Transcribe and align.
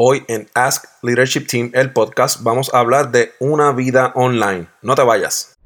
Hoy 0.00 0.22
en 0.28 0.48
Ask 0.54 0.84
Leadership 1.02 1.48
Team, 1.48 1.72
el 1.74 1.92
podcast, 1.92 2.44
vamos 2.44 2.72
a 2.72 2.78
hablar 2.78 3.10
de 3.10 3.32
una 3.40 3.72
vida 3.72 4.12
online. 4.14 4.68
No 4.80 4.94
te 4.94 5.02
vayas. 5.02 5.56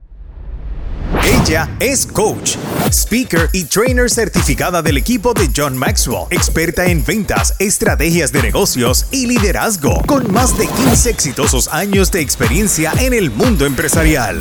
Ella 1.22 1.68
es 1.80 2.06
coach, 2.06 2.56
speaker 2.90 3.50
y 3.52 3.64
trainer 3.64 4.08
certificada 4.08 4.80
del 4.80 4.96
equipo 4.96 5.34
de 5.34 5.50
John 5.54 5.76
Maxwell, 5.76 6.28
experta 6.30 6.86
en 6.86 7.04
ventas, 7.04 7.54
estrategias 7.58 8.32
de 8.32 8.40
negocios 8.40 9.06
y 9.10 9.26
liderazgo, 9.26 10.00
con 10.06 10.32
más 10.32 10.56
de 10.56 10.66
15 10.66 11.10
exitosos 11.10 11.68
años 11.68 12.10
de 12.10 12.22
experiencia 12.22 12.94
en 13.00 13.12
el 13.12 13.30
mundo 13.30 13.66
empresarial. 13.66 14.40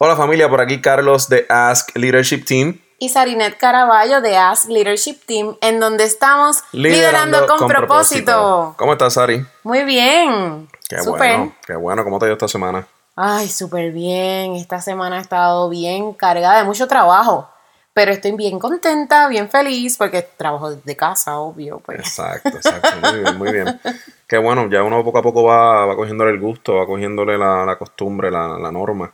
Hola 0.00 0.14
familia, 0.14 0.48
por 0.48 0.60
aquí 0.60 0.80
Carlos 0.80 1.28
de 1.28 1.44
Ask 1.48 1.96
Leadership 1.96 2.44
Team. 2.44 2.78
y 3.00 3.08
Sarinet 3.08 3.56
Caraballo 3.58 4.20
de 4.20 4.36
Ask 4.36 4.68
Leadership 4.68 5.16
Team, 5.26 5.56
en 5.60 5.80
donde 5.80 6.04
estamos 6.04 6.62
liderando, 6.70 7.48
con, 7.48 7.66
propósito. 7.66 8.76
¿Cómo 8.78 8.92
estás, 8.92 9.14
Sari? 9.14 9.44
Muy 9.64 9.82
bien. 9.82 10.68
Qué 10.88 11.02
Súper. 11.02 11.38
bueno, 11.38 11.52
qué 11.66 11.74
bueno. 11.74 12.04
¿Cómo 12.04 12.20
te 12.20 12.26
ha 12.26 12.28
ido 12.28 12.34
esta 12.34 12.46
semana? 12.46 12.86
Ay, 13.16 13.48
súper 13.48 13.90
bien. 13.90 14.54
Esta 14.54 14.80
semana 14.80 15.18
ha 15.18 15.20
estado 15.20 15.68
bien 15.68 16.12
cargada 16.12 16.58
de 16.58 16.64
mucho 16.64 16.86
trabajo. 16.86 17.50
Pero 17.92 18.12
estoy 18.12 18.30
bien 18.36 18.60
contenta, 18.60 19.26
bien 19.26 19.50
feliz, 19.50 19.96
porque 19.98 20.22
trabajo 20.22 20.70
desde 20.70 20.94
casa, 20.94 21.40
obvio. 21.40 21.80
Pues. 21.80 21.98
Exacto, 21.98 22.50
exacto. 22.50 22.88
Muy 23.02 23.18
bien, 23.18 23.36
muy 23.38 23.52
bien. 23.52 23.80
Qué 24.28 24.38
bueno, 24.38 24.70
ya 24.70 24.84
uno 24.84 25.02
poco 25.02 25.18
a 25.18 25.22
poco 25.22 25.42
va, 25.42 25.86
va 25.86 25.96
cogiéndole 25.96 26.30
el 26.30 26.38
gusto, 26.38 26.76
va 26.76 26.86
cogiéndole 26.86 27.36
la, 27.36 27.66
la 27.66 27.76
costumbre, 27.76 28.30
la, 28.30 28.56
la 28.60 28.70
norma 28.70 29.12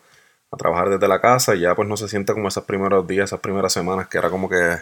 a 0.55 0.57
trabajar 0.57 0.91
desde 0.91 1.09
la 1.09 1.21
casa 1.21 1.55
y 1.55 1.61
ya 1.61 1.75
pues 1.75 1.89
no 1.89 1.97
se 1.97 2.09
siente 2.09 2.33
como 2.33 2.49
esos 2.49 2.65
primeros 2.65 3.07
días, 3.07 3.25
esas 3.25 3.41
primeras 3.41 3.73
semanas 3.73 4.09
que 4.09 4.19
era 4.19 4.31
como 4.31 4.49
que 4.49 4.79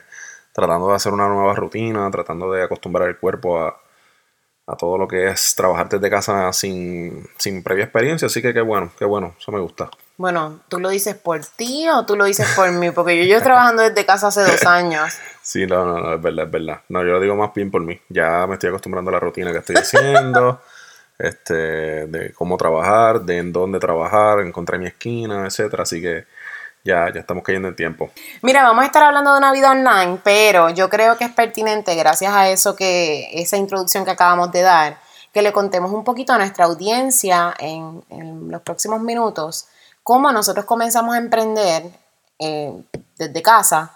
tratando 0.53 0.89
de 0.89 0.95
hacer 0.95 1.12
una 1.12 1.28
nueva 1.28 1.55
rutina, 1.55 2.11
tratando 2.11 2.53
de 2.53 2.62
acostumbrar 2.62 3.09
el 3.09 3.17
cuerpo 3.17 3.61
a, 3.61 3.81
a 4.67 4.77
todo 4.77 4.98
lo 4.98 5.09
que 5.09 5.28
es 5.28 5.55
trabajar 5.55 5.89
desde 5.89 6.11
casa 6.11 6.53
sin, 6.53 7.28
sin 7.39 7.62
previa 7.62 7.84
experiencia. 7.84 8.27
Así 8.27 8.41
que 8.41 8.53
qué 8.53 8.61
bueno, 8.61 8.93
qué 8.98 9.05
bueno, 9.05 9.34
eso 9.39 9.50
me 9.50 9.61
gusta. 9.61 9.91
Bueno, 10.17 10.61
¿tú 10.69 10.78
lo 10.78 10.91
dices 10.91 11.17
por 11.17 11.41
ti 11.45 11.89
o 11.89 12.06
tú 12.06 12.17
lo 12.17 12.27
dices 12.27 12.47
por 12.55 12.70
mí? 12.70 12.91
Porque 12.91 13.19
yo 13.19 13.25
llevo 13.25 13.43
trabajando 13.43 13.83
desde 13.83 14.06
casa 14.06 14.28
hace 14.28 14.43
dos 14.43 14.65
años. 14.67 15.12
Sí, 15.45 15.67
no, 15.67 15.84
no, 15.84 15.98
no, 15.98 16.15
es 16.15 16.23
verdad, 16.23 16.45
es 16.45 16.50
verdad. 16.53 16.81
No, 16.89 17.00
yo 17.00 17.09
lo 17.09 17.20
digo 17.20 17.34
más 17.34 17.53
bien 17.53 17.69
por 17.69 17.83
mí. 17.83 18.00
Ya 18.09 18.47
me 18.47 18.55
estoy 18.55 18.69
acostumbrando 18.69 19.11
a 19.11 19.15
la 19.15 19.19
rutina 19.19 19.50
que 19.50 19.59
estoy 19.59 19.75
haciendo, 19.75 20.61
este, 21.23 22.06
de 22.06 22.33
cómo 22.33 22.56
trabajar, 22.56 23.23
de 23.23 23.39
en 23.39 23.53
dónde 23.53 23.78
trabajar, 23.78 24.41
encontrar 24.41 24.81
mi 24.81 24.87
esquina, 24.87 25.47
etcétera. 25.47 25.84
Así 25.84 26.01
que 26.01 26.27
ya, 26.84 27.12
ya 27.12 27.20
estamos 27.20 27.45
cayendo 27.45 27.69
en 27.69 27.77
tiempo. 27.77 28.11
Mira, 28.42 28.62
vamos 28.65 28.83
a 28.83 28.87
estar 28.87 29.03
hablando 29.03 29.33
de 29.33 29.39
una 29.39 29.53
vida 29.53 29.70
online, 29.70 30.19
pero 30.23 30.70
yo 30.70 30.89
creo 30.89 31.17
que 31.17 31.25
es 31.25 31.33
pertinente, 31.33 31.95
gracias 31.95 32.33
a 32.33 32.50
eso 32.50 32.75
que, 32.75 33.28
esa 33.41 33.56
introducción 33.56 34.05
que 34.05 34.11
acabamos 34.11 34.50
de 34.53 34.62
dar, 34.62 34.98
que 35.33 35.43
le 35.43 35.53
contemos 35.53 35.93
un 35.93 36.05
poquito 36.05 36.33
a 36.33 36.39
nuestra 36.39 36.65
audiencia 36.65 37.55
en, 37.59 38.03
en 38.11 38.50
los 38.50 38.62
próximos 38.62 39.00
minutos 39.00 39.69
cómo 40.03 40.33
nosotros 40.33 40.65
comenzamos 40.65 41.15
a 41.15 41.19
emprender 41.19 41.84
eh, 42.39 42.82
desde 43.16 43.43
casa 43.43 43.93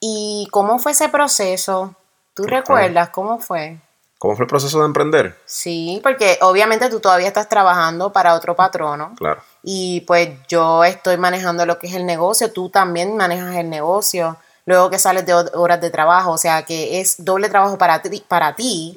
y 0.00 0.48
cómo 0.50 0.78
fue 0.78 0.92
ese 0.92 1.08
proceso. 1.08 1.94
¿Tú 2.34 2.44
recuerdas 2.44 3.10
cómo 3.10 3.38
fue? 3.38 3.78
¿Cómo 4.20 4.36
fue 4.36 4.44
el 4.44 4.48
proceso 4.50 4.78
de 4.80 4.84
emprender? 4.84 5.40
Sí, 5.46 5.98
porque 6.02 6.38
obviamente 6.42 6.90
tú 6.90 7.00
todavía 7.00 7.26
estás 7.26 7.48
trabajando 7.48 8.12
para 8.12 8.34
otro 8.34 8.54
patrono. 8.54 9.14
Claro. 9.16 9.40
Y 9.62 10.02
pues 10.02 10.28
yo 10.46 10.84
estoy 10.84 11.16
manejando 11.16 11.64
lo 11.64 11.78
que 11.78 11.86
es 11.86 11.94
el 11.94 12.04
negocio, 12.04 12.52
tú 12.52 12.68
también 12.68 13.16
manejas 13.16 13.56
el 13.56 13.70
negocio, 13.70 14.36
luego 14.66 14.90
que 14.90 14.98
sales 14.98 15.24
de 15.24 15.34
hor- 15.34 15.50
horas 15.54 15.80
de 15.80 15.88
trabajo, 15.88 16.32
o 16.32 16.38
sea 16.38 16.66
que 16.66 17.00
es 17.00 17.24
doble 17.24 17.48
trabajo 17.48 17.78
para 17.78 18.02
ti, 18.02 18.22
para 18.28 18.54
ti 18.54 18.96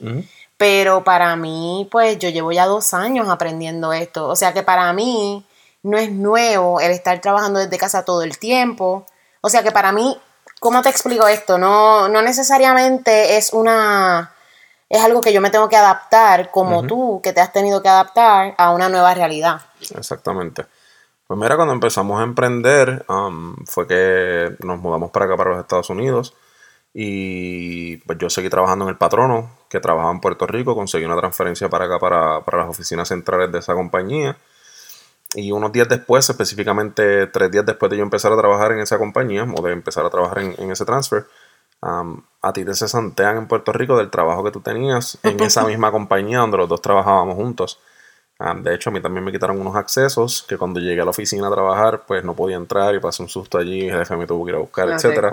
pero 0.57 1.03
para 1.05 1.35
mí, 1.37 1.87
pues 1.89 2.19
yo 2.19 2.27
llevo 2.29 2.51
ya 2.51 2.65
dos 2.65 2.93
años 2.93 3.27
aprendiendo 3.29 3.91
esto, 3.93 4.27
o 4.27 4.35
sea 4.35 4.53
que 4.53 4.61
para 4.61 4.91
mí 4.93 5.45
no 5.83 5.97
es 5.97 6.11
nuevo 6.11 6.79
el 6.81 6.91
estar 6.91 7.19
trabajando 7.21 7.59
desde 7.59 7.77
casa 7.77 8.03
todo 8.05 8.23
el 8.23 8.37
tiempo, 8.37 9.05
o 9.41 9.49
sea 9.49 9.63
que 9.63 9.71
para 9.71 9.93
mí, 9.93 10.17
¿cómo 10.59 10.81
te 10.81 10.89
explico 10.89 11.27
esto? 11.27 11.57
No, 11.57 12.07
no 12.09 12.21
necesariamente 12.21 13.37
es 13.37 13.53
una... 13.53 14.32
Es 14.93 15.01
algo 15.01 15.21
que 15.21 15.33
yo 15.33 15.41
me 15.41 15.49
tengo 15.49 15.67
que 15.69 15.75
adaptar 15.75 16.51
como 16.51 16.85
tú, 16.85 17.19
que 17.23 17.33
te 17.33 17.41
has 17.41 17.51
tenido 17.51 17.81
que 17.81 17.89
adaptar 17.89 18.53
a 18.59 18.69
una 18.69 18.89
nueva 18.89 19.15
realidad. 19.15 19.59
Exactamente. 19.97 20.67
Pues 21.25 21.39
mira, 21.39 21.55
cuando 21.55 21.73
empezamos 21.73 22.21
a 22.21 22.23
emprender, 22.23 23.03
um, 23.09 23.55
fue 23.65 23.87
que 23.87 24.55
nos 24.59 24.79
mudamos 24.79 25.09
para 25.09 25.25
acá, 25.25 25.35
para 25.35 25.49
los 25.49 25.61
Estados 25.61 25.89
Unidos. 25.89 26.35
Y 26.93 27.97
pues 28.05 28.19
yo 28.19 28.29
seguí 28.29 28.51
trabajando 28.51 28.85
en 28.85 28.89
el 28.89 28.97
patrono, 28.97 29.57
que 29.67 29.79
trabajaba 29.79 30.13
en 30.13 30.21
Puerto 30.21 30.45
Rico, 30.45 30.75
conseguí 30.75 31.05
una 31.05 31.17
transferencia 31.17 31.69
para 31.69 31.85
acá, 31.85 31.97
para, 31.97 32.41
para 32.41 32.59
las 32.59 32.69
oficinas 32.69 33.07
centrales 33.07 33.51
de 33.51 33.57
esa 33.57 33.73
compañía. 33.73 34.37
Y 35.33 35.51
unos 35.51 35.71
días 35.71 35.89
después, 35.89 36.29
específicamente 36.29 37.25
tres 37.25 37.49
días 37.49 37.65
después 37.65 37.89
de 37.89 37.97
yo 37.97 38.03
empezar 38.03 38.31
a 38.31 38.37
trabajar 38.37 38.73
en 38.73 38.81
esa 38.81 38.99
compañía, 38.99 39.43
o 39.57 39.61
de 39.63 39.73
empezar 39.73 40.05
a 40.05 40.11
trabajar 40.11 40.37
en, 40.37 40.53
en 40.59 40.69
ese 40.69 40.85
transfer, 40.85 41.25
um, 41.83 42.21
a 42.41 42.53
ti 42.53 42.65
te 42.65 42.73
cesantean 42.73 43.37
en 43.37 43.47
Puerto 43.47 43.71
Rico 43.71 43.97
del 43.97 44.09
trabajo 44.09 44.43
que 44.43 44.51
tú 44.51 44.59
tenías 44.59 45.17
en 45.23 45.39
esa 45.41 45.63
misma 45.67 45.91
compañía 45.91 46.39
donde 46.39 46.57
los 46.57 46.69
dos 46.69 46.81
trabajábamos 46.81 47.35
juntos. 47.35 47.79
Ah, 48.39 48.55
de 48.55 48.73
hecho, 48.73 48.89
a 48.89 48.93
mí 48.93 48.99
también 48.99 49.23
me 49.23 49.31
quitaron 49.31 49.61
unos 49.61 49.75
accesos 49.75 50.43
que 50.43 50.57
cuando 50.57 50.79
llegué 50.79 50.99
a 51.01 51.05
la 51.05 51.11
oficina 51.11 51.47
a 51.47 51.51
trabajar, 51.51 52.03
pues 52.05 52.25
no 52.25 52.33
podía 52.33 52.57
entrar 52.57 52.93
y 52.93 52.99
pasé 52.99 53.21
un 53.21 53.29
susto 53.29 53.57
allí, 53.57 53.87
el 53.87 53.97
jefe 53.99 54.17
me 54.17 54.25
tuvo 54.25 54.43
que 54.43 54.51
ir 54.51 54.55
a 54.55 54.59
buscar, 54.59 54.87
Lo 54.87 54.95
etcétera. 54.95 55.31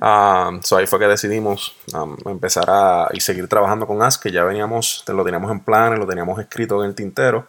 Ah, 0.00 0.50
so 0.62 0.76
ahí 0.76 0.86
fue 0.86 0.98
que 0.98 1.06
decidimos 1.06 1.76
um, 1.94 2.16
empezar 2.24 2.64
a 2.68 3.08
y 3.12 3.20
seguir 3.20 3.46
trabajando 3.48 3.86
con 3.86 4.02
Ask, 4.02 4.22
que 4.22 4.32
ya 4.32 4.42
veníamos, 4.44 5.04
lo 5.06 5.24
teníamos 5.24 5.52
en 5.52 5.60
planes, 5.60 5.98
lo 5.98 6.06
teníamos 6.06 6.40
escrito 6.40 6.82
en 6.82 6.88
el 6.88 6.94
tintero, 6.96 7.46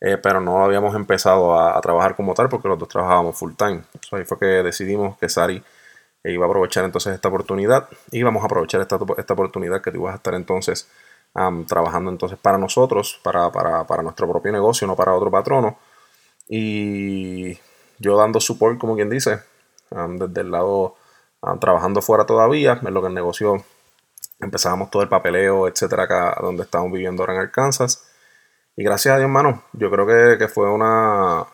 eh, 0.00 0.18
pero 0.18 0.40
no 0.40 0.62
habíamos 0.64 0.94
empezado 0.96 1.58
a, 1.58 1.78
a 1.78 1.80
trabajar 1.80 2.16
como 2.16 2.34
tal 2.34 2.48
porque 2.48 2.68
los 2.68 2.78
dos 2.78 2.88
trabajábamos 2.88 3.38
full 3.38 3.52
time. 3.56 3.84
So 4.00 4.16
ahí 4.16 4.24
fue 4.24 4.38
que 4.38 4.46
decidimos 4.46 5.16
que 5.18 5.28
Sari 5.28 5.62
eh, 6.24 6.32
iba 6.32 6.46
a 6.46 6.48
aprovechar 6.48 6.84
entonces 6.84 7.14
esta 7.14 7.28
oportunidad 7.28 7.88
y 8.10 8.18
íbamos 8.18 8.42
a 8.42 8.46
aprovechar 8.46 8.80
esta, 8.80 8.98
esta 9.16 9.34
oportunidad 9.34 9.80
que 9.82 9.90
tú 9.90 9.98
ibas 9.98 10.12
a 10.12 10.16
estar 10.16 10.34
entonces 10.34 10.88
trabajando 11.68 12.10
entonces 12.10 12.38
para 12.38 12.58
nosotros, 12.58 13.20
para, 13.22 13.52
para, 13.52 13.86
para 13.86 14.02
nuestro 14.02 14.28
propio 14.28 14.50
negocio, 14.50 14.86
no 14.86 14.96
para 14.96 15.14
otro 15.14 15.30
patrono. 15.30 15.78
Y 16.48 17.56
yo 17.98 18.16
dando 18.16 18.40
support, 18.40 18.78
como 18.78 18.96
quien 18.96 19.08
dice, 19.08 19.40
desde 19.90 20.40
el 20.40 20.50
lado 20.50 20.96
trabajando 21.60 22.02
fuera 22.02 22.26
todavía, 22.26 22.80
en 22.82 22.92
lo 22.92 23.00
que 23.00 23.08
el 23.08 23.14
negocio 23.14 23.64
empezábamos 24.40 24.90
todo 24.90 25.02
el 25.02 25.08
papeleo, 25.08 25.68
etcétera, 25.68 26.04
acá 26.04 26.38
donde 26.40 26.64
estamos 26.64 26.90
viviendo 26.90 27.22
ahora 27.22 27.34
en 27.34 27.40
Arkansas. 27.40 28.10
Y 28.76 28.82
gracias 28.82 29.14
a 29.14 29.18
Dios, 29.18 29.28
hermano, 29.28 29.62
yo 29.72 29.90
creo 29.90 30.06
que, 30.06 30.36
que 30.38 30.48
fue 30.48 30.68
una, 30.70 31.44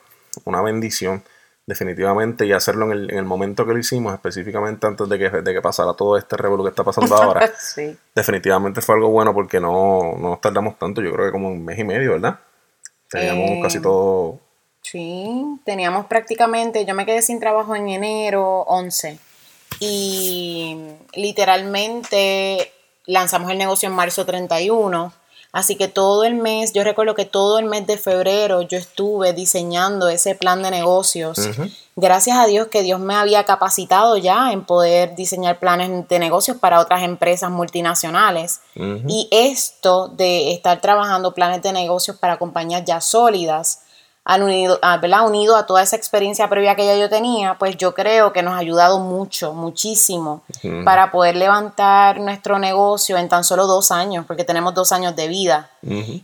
una 0.45 0.63
bendición, 0.63 1.23
definitivamente, 1.67 2.47
y 2.47 2.53
hacerlo 2.53 2.87
en 2.87 2.93
el, 2.93 3.11
en 3.11 3.19
el 3.19 3.25
momento 3.25 3.67
que 3.67 3.73
lo 3.73 3.79
hicimos, 3.79 4.15
específicamente 4.15 4.87
antes 4.87 5.09
de 5.09 5.19
que, 5.19 5.31
de 5.31 5.53
que 5.53 5.61
pasara 5.61 5.93
todo 5.95 6.17
este 6.17 6.37
revuelo 6.37 6.63
que 6.63 6.71
está 6.71 6.85
pasando 6.85 7.15
ahora. 7.23 7.53
sí. 7.59 7.97
definitivamente 8.15 8.81
fue 8.81 8.95
algo 8.95 9.09
bueno 9.11 9.35
porque 9.35 9.61
no, 9.61 10.15
no 10.17 10.31
nos 10.31 10.41
tardamos 10.41 10.79
tanto, 10.79 11.03
yo 11.03 11.13
creo 11.13 11.27
que 11.27 11.33
como 11.33 11.49
un 11.49 11.65
mes 11.65 11.79
y 11.79 11.85
medio, 11.85 12.13
¿verdad? 12.13 12.39
Teníamos 13.11 13.51
Eh, 13.51 13.61
casi 13.63 13.81
todo. 13.81 14.41
Sí, 14.81 15.59
teníamos 15.65 16.07
prácticamente, 16.07 16.85
yo 16.85 16.95
me 16.95 17.05
quedé 17.05 17.21
sin 17.21 17.41
trabajo 17.41 17.75
en 17.75 17.89
enero 17.89 18.61
11 18.63 19.19
y 19.81 20.77
literalmente 21.15 22.73
lanzamos 23.07 23.51
el 23.51 23.59
negocio 23.59 23.89
en 23.89 23.95
marzo 23.97 24.25
31, 24.25 25.13
así 25.57 25.77
que 25.77 25.89
todo 25.89 26.25
el 26.25 26.35
mes, 26.35 26.75
yo 26.75 26.85
recuerdo 26.85 27.15
que 27.15 27.25
todo 27.25 27.59
el 27.59 27.65
mes 27.65 27.87
de 27.87 27.97
febrero 27.97 28.61
yo 28.61 28.77
estuve 28.77 29.33
diseñando 29.33 30.11
ese 30.11 30.35
plan 30.35 30.63
de 30.63 30.71
negocios. 30.71 31.39
Gracias 31.97 32.37
a 32.37 32.45
Dios 32.45 32.69
que 32.69 32.83
Dios 32.83 33.01
me 33.01 33.15
había 33.15 33.45
capacitado 33.45 34.19
ya 34.19 34.53
en 34.53 34.67
poder 34.67 35.17
diseñar 35.17 35.59
planes 35.59 36.07
de 36.09 36.19
negocios 36.19 36.59
para 36.59 36.79
otras 36.79 37.03
empresas 37.03 37.51
multinacionales. 37.51 38.61
Y 38.75 39.29
esto 39.31 40.09
de 40.09 40.53
estar 40.53 40.83
trabajando 40.83 41.33
planes 41.33 41.63
de 41.63 41.73
negocios 41.73 42.19
para 42.19 42.39
compañías 42.39 42.85
ya 42.85 43.01
sólidas 43.01 43.81
al 44.27 44.43
unido, 44.43 44.81
a, 44.83 44.97
¿verdad? 44.97 45.25
unido 45.25 45.55
a 45.55 45.67
toda 45.67 45.83
esa 45.83 45.95
experiencia 45.95 46.49
previa 46.49 46.75
que 46.75 46.85
ya 46.85 46.97
yo 46.97 47.09
tenía, 47.09 47.55
pues 47.61 47.77
yo 47.77 47.95
creo 47.95 48.33
que 48.33 48.43
nos 48.43 48.55
ha 48.55 48.59
ayudado 48.59 48.99
mucho, 48.99 49.53
muchísimo, 49.53 50.43
para 50.85 51.13
poder 51.13 51.37
levantar 51.37 52.19
nuestro 52.19 52.59
negocio 52.59 53.17
en 53.19 53.29
tan 53.29 53.45
solo 53.45 53.69
dos 53.69 53.93
años, 53.93 54.27
porque 54.27 54.43
tenemos 54.43 54.75
dos 54.75 54.91
años 54.91 55.15
de 55.15 55.29
vida. 55.29 55.71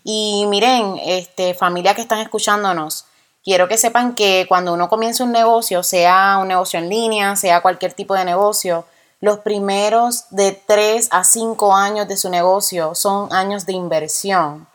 Y 0.03 0.47
miren, 0.49 0.99
este, 1.05 1.55
familia 1.55 1.95
que 1.95 2.01
están 2.01 2.19
escuchándonos, 2.19 3.05
quiero 3.45 3.69
que 3.69 3.79
sepan 3.79 4.17
que 4.17 4.47
cuando 4.49 4.75
uno 4.75 4.89
comienza 4.89 5.23
un 5.23 5.31
negocio, 5.31 5.85
sea 5.85 6.39
un 6.41 6.49
negocio 6.49 6.81
en 6.81 6.89
línea, 6.89 7.37
sea 7.37 7.63
cualquier 7.63 7.93
tipo 7.93 8.15
de 8.15 8.25
negocio, 8.25 8.85
los 9.21 9.39
primeros 9.39 10.25
de 10.31 10.61
tres 10.67 11.07
a 11.13 11.23
cinco 11.23 11.73
años 11.73 12.09
de 12.09 12.17
su 12.17 12.29
negocio 12.31 12.97
son 12.97 13.33
años 13.33 13.65
de 13.65 13.75
inversión. 13.75 14.67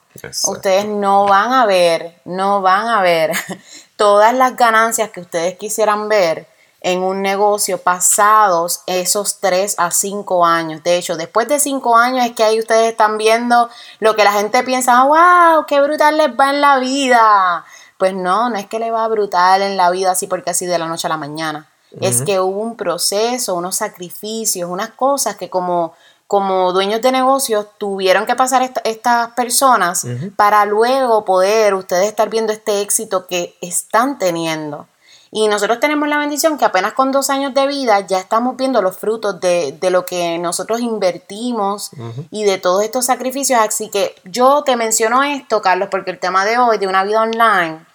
Ustedes 0.48 0.86
no 0.86 1.25
van 1.25 1.54
a 1.54 1.66
ver, 1.66 2.19
no 2.25 2.62
van 2.62 2.88
a 2.88 3.02
ver 3.02 3.31
todas 3.96 4.34
las 4.34 4.56
ganancias 4.56 5.10
que 5.12 5.22
ustedes 5.22 5.58
quisieran 5.58 6.10
ver 6.10 6.48
en 6.81 7.02
un 7.02 7.22
negocio 7.22 7.80
pasados 7.80 8.81
esos 8.86 9.40
3 9.40 9.75
a 9.78 9.92
5 9.92 10.46
años. 10.46 10.84
De 10.84 10.98
hecho, 10.98 11.18
después 11.18 11.48
de 11.48 11.60
5 11.60 11.98
años 11.98 12.25
es 12.25 12.31
que 12.34 12.44
ahí 12.44 12.60
ustedes 12.60 12.92
están 12.92 13.18
viendo 13.18 13.69
lo 14.00 14.16
que 14.16 14.24
la 14.24 14.31
gente 14.31 14.64
piensa, 14.64 15.04
wow, 15.04 15.66
qué 15.68 15.81
brutal 15.81 16.18
les 16.18 16.30
va 16.30 16.52
en 16.52 16.62
la 16.62 16.80
vida. 16.80 17.66
Pues 17.98 18.14
no, 18.14 18.50
no 18.50 18.58
es 18.58 18.68
que 18.68 18.80
le 18.80 18.92
va 18.92 19.08
brutal 19.08 19.62
en 19.64 19.75
la 19.75 19.90
vida 19.90 20.12
así 20.12 20.28
porque 20.28 20.52
así 20.52 20.66
de 20.66 20.78
la 20.78 20.88
noche 20.88 21.08
a 21.08 21.10
la 21.10 21.18
mañana. 21.18 21.68
Es 22.02 22.22
que 22.22 22.40
hubo 22.40 22.60
un 22.60 22.75
proceso, 22.75 23.56
unos 23.56 23.78
sacrificios, 23.78 24.69
unas 24.69 24.90
cosas 24.90 25.36
que 25.36 25.50
como 25.50 25.94
como 26.28 26.74
dueños 26.74 27.02
de 27.02 27.12
negocios 27.12 27.68
tuvieron 27.78 28.26
que 28.26 28.36
pasar 28.36 28.70
estas 28.84 29.32
personas 29.32 30.06
para 30.36 30.66
luego 30.66 31.24
poder 31.24 31.74
ustedes 31.74 32.08
estar 32.08 32.30
viendo 32.30 32.52
este 32.52 32.82
éxito 32.82 33.28
que 33.28 33.58
están 33.62 34.18
teniendo. 34.20 34.88
Y 35.32 35.48
nosotros 35.48 35.80
tenemos 35.80 36.08
la 36.08 36.18
bendición 36.18 36.58
que 36.58 36.66
apenas 36.66 36.94
con 36.94 37.12
dos 37.12 37.30
años 37.30 37.54
de 37.54 37.68
vida 37.68 38.00
ya 38.02 38.20
estamos 38.20 38.56
viendo 38.56 38.82
los 38.82 38.98
frutos 38.98 39.40
de, 39.40 39.78
lo 39.90 40.06
que 40.06 40.38
nosotros 40.38 40.80
invertimos 40.82 41.92
y 42.32 42.44
de 42.44 42.58
todos 42.58 42.84
estos 42.84 43.06
sacrificios. 43.06 43.60
Así 43.60 43.90
que 43.90 44.16
yo 44.24 44.64
te 44.64 44.76
menciono 44.76 45.24
esto, 45.24 45.62
Carlos, 45.62 45.90
porque 45.92 46.12
el 46.12 46.20
tema 46.20 46.46
de 46.46 46.58
hoy 46.58 46.78
de 46.78 46.88
una 46.88 47.04
vida 47.04 47.22
online 47.22 47.86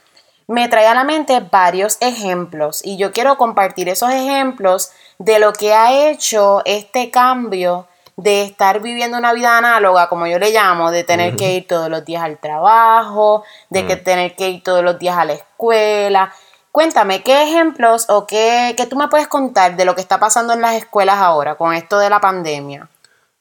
me 0.47 0.69
trae 0.69 0.87
a 0.87 0.95
la 0.95 1.05
mente 1.05 1.41
varios 1.41 1.97
ejemplos 2.01 2.81
y 2.85 2.97
yo 2.97 3.13
quiero 3.13 3.39
compartir 3.39 3.89
esos 3.89 4.11
ejemplos 4.11 4.91
de 5.19 5.39
lo 5.39 5.53
que 5.53 5.73
ha 5.73 6.11
hecho 6.11 6.63
este 6.65 7.11
cambio 7.11 7.87
de 8.17 8.43
estar 8.43 8.81
viviendo 8.81 9.19
una 9.19 9.33
vida 9.33 9.57
análoga, 9.59 10.09
como 10.09 10.27
yo 10.27 10.39
le 10.39 10.51
llamo, 10.51 10.91
de 10.91 11.05
tener 11.05 11.37
que 11.37 11.55
ir 11.55 11.67
todos 11.67 11.89
los 11.89 12.05
días 12.05 12.23
al 12.23 12.39
trabajo, 12.39 13.45
de 13.71 13.87
que 13.87 13.97
mm. 13.97 14.05
tener 14.05 14.37
que 14.37 14.51
ir 14.51 14.63
todos 14.63 14.85
los 14.85 14.99
días 14.99 15.17
a 15.17 15.25
la 15.25 15.33
escuela. 15.35 16.33
Cuéntame, 16.71 17.23
¿qué 17.23 17.43
ejemplos 17.43 18.07
o 18.09 18.27
qué, 18.27 18.75
qué 18.77 18.87
tú 18.87 18.97
me 18.97 19.09
puedes 19.09 19.29
contar 19.29 19.77
de 19.77 19.85
lo 19.85 19.95
que 19.95 20.01
está 20.01 20.19
pasando 20.19 20.53
en 20.53 20.61
las 20.61 20.75
escuelas 20.75 21.17
ahora 21.17 21.57
con 21.57 21.75
esto 21.75 21.99
de 21.99 22.11
la 22.11 22.21
pandemia? 22.21 22.89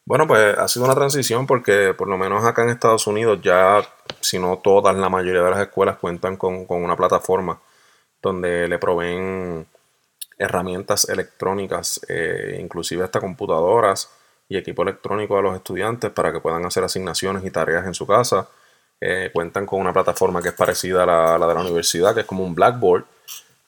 Bueno, 0.05 0.27
pues 0.27 0.57
ha 0.57 0.67
sido 0.67 0.85
una 0.85 0.95
transición 0.95 1.47
porque 1.47 1.93
por 1.97 2.07
lo 2.07 2.17
menos 2.17 2.43
acá 2.43 2.63
en 2.63 2.69
Estados 2.69 3.07
Unidos 3.07 3.39
ya, 3.41 3.81
si 4.19 4.39
no 4.39 4.57
todas, 4.57 4.95
la 4.95 5.09
mayoría 5.09 5.41
de 5.43 5.51
las 5.51 5.61
escuelas 5.61 5.97
cuentan 5.97 6.37
con, 6.37 6.65
con 6.65 6.83
una 6.83 6.97
plataforma 6.97 7.59
donde 8.21 8.67
le 8.67 8.77
proveen 8.79 9.65
herramientas 10.37 11.07
electrónicas, 11.07 12.01
eh, 12.09 12.57
inclusive 12.59 13.03
hasta 13.03 13.19
computadoras, 13.19 14.09
y 14.51 14.57
equipo 14.57 14.83
electrónico 14.83 15.37
a 15.37 15.41
los 15.41 15.55
estudiantes 15.55 16.11
para 16.11 16.33
que 16.33 16.41
puedan 16.41 16.65
hacer 16.65 16.83
asignaciones 16.83 17.45
y 17.45 17.51
tareas 17.51 17.85
en 17.87 17.93
su 17.93 18.05
casa. 18.05 18.49
Eh, 18.99 19.29
cuentan 19.33 19.65
con 19.65 19.79
una 19.79 19.93
plataforma 19.93 20.41
que 20.41 20.49
es 20.49 20.53
parecida 20.53 21.03
a 21.03 21.37
la, 21.37 21.47
de 21.47 21.53
la 21.53 21.61
universidad, 21.61 22.13
que 22.13 22.19
es 22.19 22.25
como 22.25 22.43
un 22.43 22.53
Blackboard, 22.53 23.05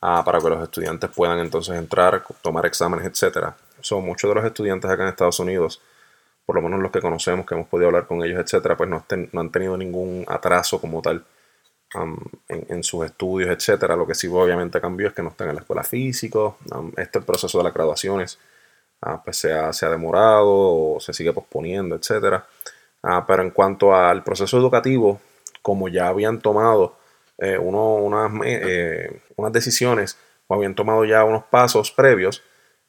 ah, 0.02 0.24
para 0.26 0.40
que 0.40 0.50
los 0.50 0.62
estudiantes 0.62 1.10
puedan 1.10 1.40
entonces 1.40 1.78
entrar, 1.78 2.22
tomar 2.42 2.66
exámenes, 2.66 3.06
etc. 3.06 3.54
Son 3.80 4.04
muchos 4.04 4.30
de 4.30 4.36
los 4.36 4.44
estudiantes 4.44 4.92
acá 4.92 5.04
en 5.04 5.10
Estados 5.10 5.40
Unidos, 5.40 5.80
por 6.46 6.58
lo 6.58 6.62
menos 6.62 6.82
los 6.82 6.92
que 6.92 7.00
conocemos, 7.00 7.46
que 7.46 7.56
hemos 7.56 7.70
podido 7.70 7.88
hablar 7.88 8.06
con 8.06 8.22
ellos, 8.22 8.42
etc., 8.42 8.74
pues 8.76 8.90
no, 8.90 9.06
han 9.08 9.52
tenido 9.52 9.78
ningún 9.78 10.26
atraso 10.28 10.82
como 10.82 11.02
tal 11.02 11.24
en, 12.50 12.84
sus 12.84 13.06
estudios, 13.06 13.52
etc. 13.52 13.84
Lo 13.96 14.06
que 14.06 14.16
sí 14.16 14.28
obviamente 14.28 14.82
cambió 14.82 15.08
es 15.08 15.14
que 15.14 15.24
no 15.24 15.30
están 15.30 15.48
en 15.48 15.56
la 15.56 15.62
escuela 15.62 15.86
físico. 15.86 16.58
este 16.98 17.20
el 17.20 17.26
proceso 17.26 17.58
de 17.60 17.64
las 17.64 17.74
graduaciones 17.74 18.38
Ah, 19.06 19.22
pues 19.24 19.38
se 19.38 19.52
ha, 19.52 19.90
demorado 19.90 20.48
o 20.96 21.00
se 21.02 21.14
sigue 21.14 21.34
posponiendo, 21.34 21.96
etc. 21.96 22.42
Ah, 23.02 23.26
pero 23.28 23.44
en 23.44 23.52
cuanto 23.52 23.94
al 23.94 24.24
proceso 24.24 24.58
educativo, 24.58 25.20
como 25.62 25.90
ya 25.90 26.08
habían 26.08 26.40
tomado 26.40 26.96
eh, 27.38 27.58
unas, 27.58 28.32
eh, 28.46 29.22
unas 29.36 29.52
decisiones 29.52 30.18
o 30.48 30.56
habían 30.56 30.74
tomado 30.74 31.04
ya 31.04 31.26
unos 31.26 31.44
pasos 31.44 31.92
previos, 31.92 32.44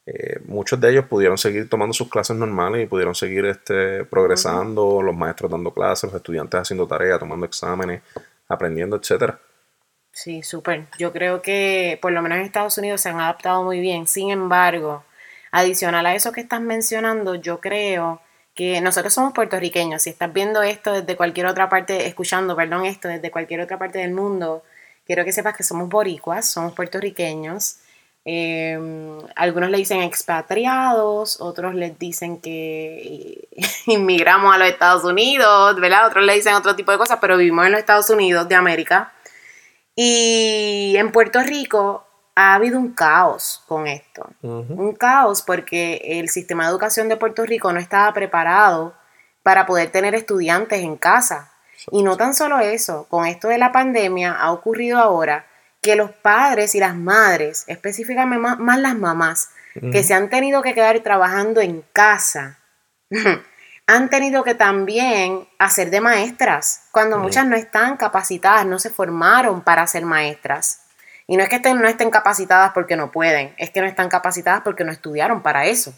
eh, 0.05 0.39
muchos 0.45 0.79
de 0.79 0.91
ellos 0.91 1.05
pudieron 1.05 1.37
seguir 1.37 1.67
tomando 1.69 1.93
sus 1.93 2.09
clases 2.09 2.37
normales 2.37 2.83
y 2.83 2.87
pudieron 2.87 3.15
seguir 3.15 3.45
este, 3.45 4.05
progresando, 4.05 5.01
los 5.01 5.15
maestros 5.15 5.51
dando 5.51 5.73
clases, 5.73 6.11
los 6.11 6.15
estudiantes 6.15 6.61
haciendo 6.61 6.87
tareas, 6.87 7.19
tomando 7.19 7.45
exámenes, 7.45 8.03
aprendiendo, 8.47 8.95
etcétera. 8.95 9.37
Sí, 10.13 10.43
súper. 10.43 10.85
Yo 10.97 11.11
creo 11.11 11.41
que 11.41 11.99
por 12.01 12.13
lo 12.13 12.21
menos 12.21 12.37
en 12.37 12.45
Estados 12.45 12.77
Unidos 12.77 13.01
se 13.01 13.09
han 13.09 13.19
adaptado 13.19 13.63
muy 13.63 13.81
bien. 13.81 14.07
Sin 14.07 14.29
embargo, 14.29 15.03
Adicional 15.57 16.05
a 16.05 16.13
eso 16.15 16.33
que 16.33 16.41
estás 16.41 16.59
mencionando, 16.59 17.35
yo 17.35 17.61
creo 17.61 18.19
que 18.55 18.81
nosotros 18.81 19.13
somos 19.13 19.31
puertorriqueños. 19.31 20.01
Si 20.01 20.09
estás 20.09 20.33
viendo 20.33 20.61
esto 20.61 20.91
desde 20.91 21.15
cualquier 21.15 21.45
otra 21.45 21.69
parte, 21.69 22.07
escuchando, 22.07 22.57
perdón, 22.57 22.85
esto 22.85 23.07
desde 23.07 23.31
cualquier 23.31 23.61
otra 23.61 23.79
parte 23.79 23.99
del 23.99 24.11
mundo, 24.11 24.63
quiero 25.05 25.23
que 25.23 25.31
sepas 25.31 25.55
que 25.55 25.63
somos 25.63 25.87
boricuas, 25.87 26.49
somos 26.49 26.73
puertorriqueños. 26.73 27.77
Em, 28.25 29.17
algunos 29.37 29.69
le 29.69 29.77
dicen 29.77 30.01
expatriados, 30.01 31.39
otros 31.39 31.73
les 31.73 31.97
dicen 31.97 32.41
que 32.41 33.47
inmigramos 33.85 34.53
a 34.53 34.57
los 34.57 34.67
Estados 34.67 35.05
Unidos, 35.05 35.79
¿verdad? 35.79 36.07
Otros 36.07 36.25
le 36.25 36.35
dicen 36.35 36.55
otro 36.55 36.75
tipo 36.75 36.91
de 36.91 36.97
cosas, 36.97 37.19
pero 37.21 37.37
vivimos 37.37 37.65
en 37.65 37.71
los 37.71 37.79
Estados 37.79 38.09
Unidos 38.09 38.49
de 38.49 38.55
América. 38.55 39.13
Y 39.95 40.95
en 40.97 41.13
Puerto 41.13 41.41
Rico 41.43 42.04
ha 42.35 42.53
habido 42.53 42.77
un 42.77 42.93
caos 42.93 43.63
con 43.67 43.87
esto. 43.87 44.29
Un 44.41 44.93
caos 44.93 45.41
porque 45.41 46.01
el 46.03 46.29
sistema 46.29 46.65
de 46.65 46.69
educación 46.71 47.07
de 47.07 47.17
Puerto 47.17 47.45
Rico 47.45 47.71
no 47.71 47.79
estaba 47.79 48.13
preparado 48.13 48.93
para 49.41 49.65
poder 49.65 49.89
tener 49.89 50.15
estudiantes 50.15 50.81
en 50.81 50.97
casa. 50.97 51.51
Y 51.91 52.03
no 52.03 52.17
tan 52.17 52.33
solo 52.33 52.59
eso, 52.59 53.07
con 53.09 53.25
esto 53.25 53.47
de 53.47 53.57
la 53.57 53.71
pandemia 53.71 54.33
ha 54.33 54.51
ocurrido 54.51 54.97
ahora 54.99 55.45
que 55.81 55.95
los 55.95 56.11
padres 56.11 56.75
y 56.75 56.79
las 56.79 56.95
madres, 56.95 57.63
específicamente 57.67 58.39
más, 58.39 58.79
las 58.79 58.95
mamás, 58.95 59.49
que 59.91 60.03
se 60.03 60.13
han 60.13 60.29
tenido 60.29 60.61
que 60.61 60.73
quedar 60.73 60.99
trabajando 61.01 61.61
en 61.61 61.83
casa, 61.93 62.59
han 63.87 64.09
tenido 64.09 64.43
que 64.43 64.55
también 64.55 65.47
hacer 65.59 65.91
de 65.91 66.01
maestras, 66.01 66.87
cuando 66.91 67.19
muchas 67.19 67.45
no 67.45 67.55
están 67.55 67.97
capacitadas, 67.97 68.65
no 68.65 68.79
se 68.79 68.89
formaron 68.89 69.61
para 69.61 69.85
ser 69.85 70.05
maestras. 70.05 70.84
Y 71.27 71.37
no 71.37 71.43
es 71.43 71.49
que 71.49 71.55
estén, 71.55 71.81
no 71.81 71.87
estén 71.87 72.11
capacitadas 72.11 72.71
porque 72.73 72.95
no 72.95 73.11
pueden, 73.11 73.53
es 73.57 73.71
que 73.71 73.81
no 73.81 73.87
están 73.87 74.09
capacitadas 74.09 74.61
porque 74.61 74.83
no 74.83 74.91
estudiaron 74.91 75.41
para 75.41 75.65
eso. 75.65 75.93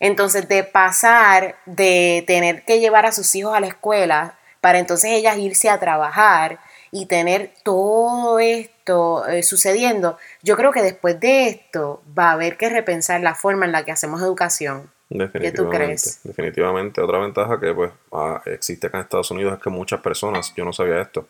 Entonces, 0.00 0.48
de 0.48 0.64
pasar 0.64 1.56
de 1.64 2.24
tener 2.26 2.64
que 2.64 2.80
llevar 2.80 3.06
a 3.06 3.12
sus 3.12 3.34
hijos 3.34 3.54
a 3.54 3.60
la 3.60 3.68
escuela 3.68 4.36
para 4.60 4.78
entonces 4.78 5.10
ellas 5.12 5.36
irse 5.38 5.68
a 5.68 5.78
trabajar 5.78 6.58
y 6.90 7.06
tener 7.06 7.52
todo 7.62 8.38
esto 8.38 9.26
eh, 9.26 9.42
sucediendo, 9.42 10.16
yo 10.42 10.56
creo 10.56 10.72
que 10.72 10.80
después 10.80 11.18
de 11.18 11.48
esto 11.48 12.02
va 12.16 12.30
a 12.30 12.32
haber 12.32 12.56
que 12.56 12.70
repensar 12.70 13.20
la 13.20 13.34
forma 13.34 13.66
en 13.66 13.72
la 13.72 13.84
que 13.84 13.92
hacemos 13.92 14.22
educación. 14.22 14.90
¿Qué 15.08 15.52
tú 15.52 15.68
crees? 15.68 16.20
Definitivamente. 16.24 17.00
Otra 17.00 17.18
ventaja 17.18 17.60
que 17.60 17.74
pues 17.74 17.92
ah, 18.12 18.40
existe 18.46 18.86
acá 18.86 18.98
en 18.98 19.04
Estados 19.04 19.30
Unidos 19.30 19.54
es 19.54 19.62
que 19.62 19.70
muchas 19.70 20.00
personas, 20.00 20.52
yo 20.56 20.64
no 20.64 20.72
sabía 20.72 21.00
esto, 21.00 21.28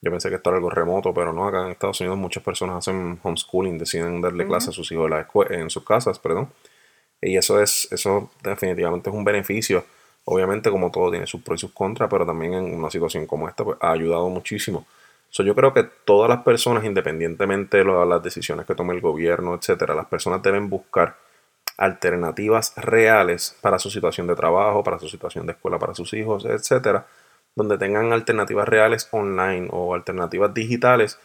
yo 0.00 0.10
pensé 0.10 0.28
que 0.28 0.36
esto 0.36 0.50
era 0.50 0.58
algo 0.58 0.70
remoto, 0.70 1.12
pero 1.12 1.32
no, 1.32 1.46
acá 1.46 1.64
en 1.64 1.72
Estados 1.72 2.00
Unidos 2.00 2.18
muchas 2.18 2.42
personas 2.42 2.76
hacen 2.76 3.18
homeschooling, 3.22 3.78
deciden 3.78 4.20
darle 4.20 4.46
clases 4.46 4.70
a 4.70 4.72
sus 4.72 4.90
hijos 4.92 5.10
en 5.50 5.70
sus 5.70 5.84
casas, 5.84 6.18
perdón. 6.18 6.50
Y 7.20 7.36
eso 7.36 7.60
es, 7.60 7.88
eso 7.90 8.30
definitivamente 8.42 9.10
es 9.10 9.16
un 9.16 9.24
beneficio. 9.24 9.84
Obviamente, 10.24 10.70
como 10.70 10.90
todo 10.90 11.10
tiene 11.10 11.26
sus 11.26 11.42
pros 11.42 11.58
y 11.58 11.62
sus 11.62 11.72
contras, 11.72 12.08
pero 12.10 12.24
también 12.24 12.54
en 12.54 12.74
una 12.74 12.90
situación 12.90 13.26
como 13.26 13.48
esta, 13.48 13.64
pues 13.64 13.78
ha 13.80 13.90
ayudado 13.90 14.28
muchísimo. 14.28 14.86
So, 15.30 15.42
yo 15.42 15.54
creo 15.54 15.74
que 15.74 15.84
todas 16.04 16.28
las 16.28 16.42
personas, 16.42 16.84
independientemente 16.84 17.78
de 17.78 17.84
las 17.84 18.22
decisiones 18.22 18.66
que 18.66 18.74
tome 18.74 18.94
el 18.94 19.00
gobierno, 19.00 19.54
etcétera, 19.54 19.94
las 19.94 20.06
personas 20.06 20.42
deben 20.42 20.70
buscar 20.70 21.16
alternativas 21.76 22.74
reales 22.76 23.56
para 23.60 23.78
su 23.78 23.90
situación 23.90 24.26
de 24.26 24.36
trabajo, 24.36 24.84
para 24.84 24.98
su 24.98 25.08
situación 25.08 25.46
de 25.46 25.52
escuela 25.52 25.78
para 25.78 25.94
sus 25.94 26.12
hijos, 26.14 26.44
etcétera 26.44 27.06
donde 27.54 27.78
tengan 27.78 28.12
alternativas 28.12 28.68
reales 28.68 29.08
online 29.12 29.68
o 29.70 29.94
alternativas 29.94 30.54
digitales 30.54 31.18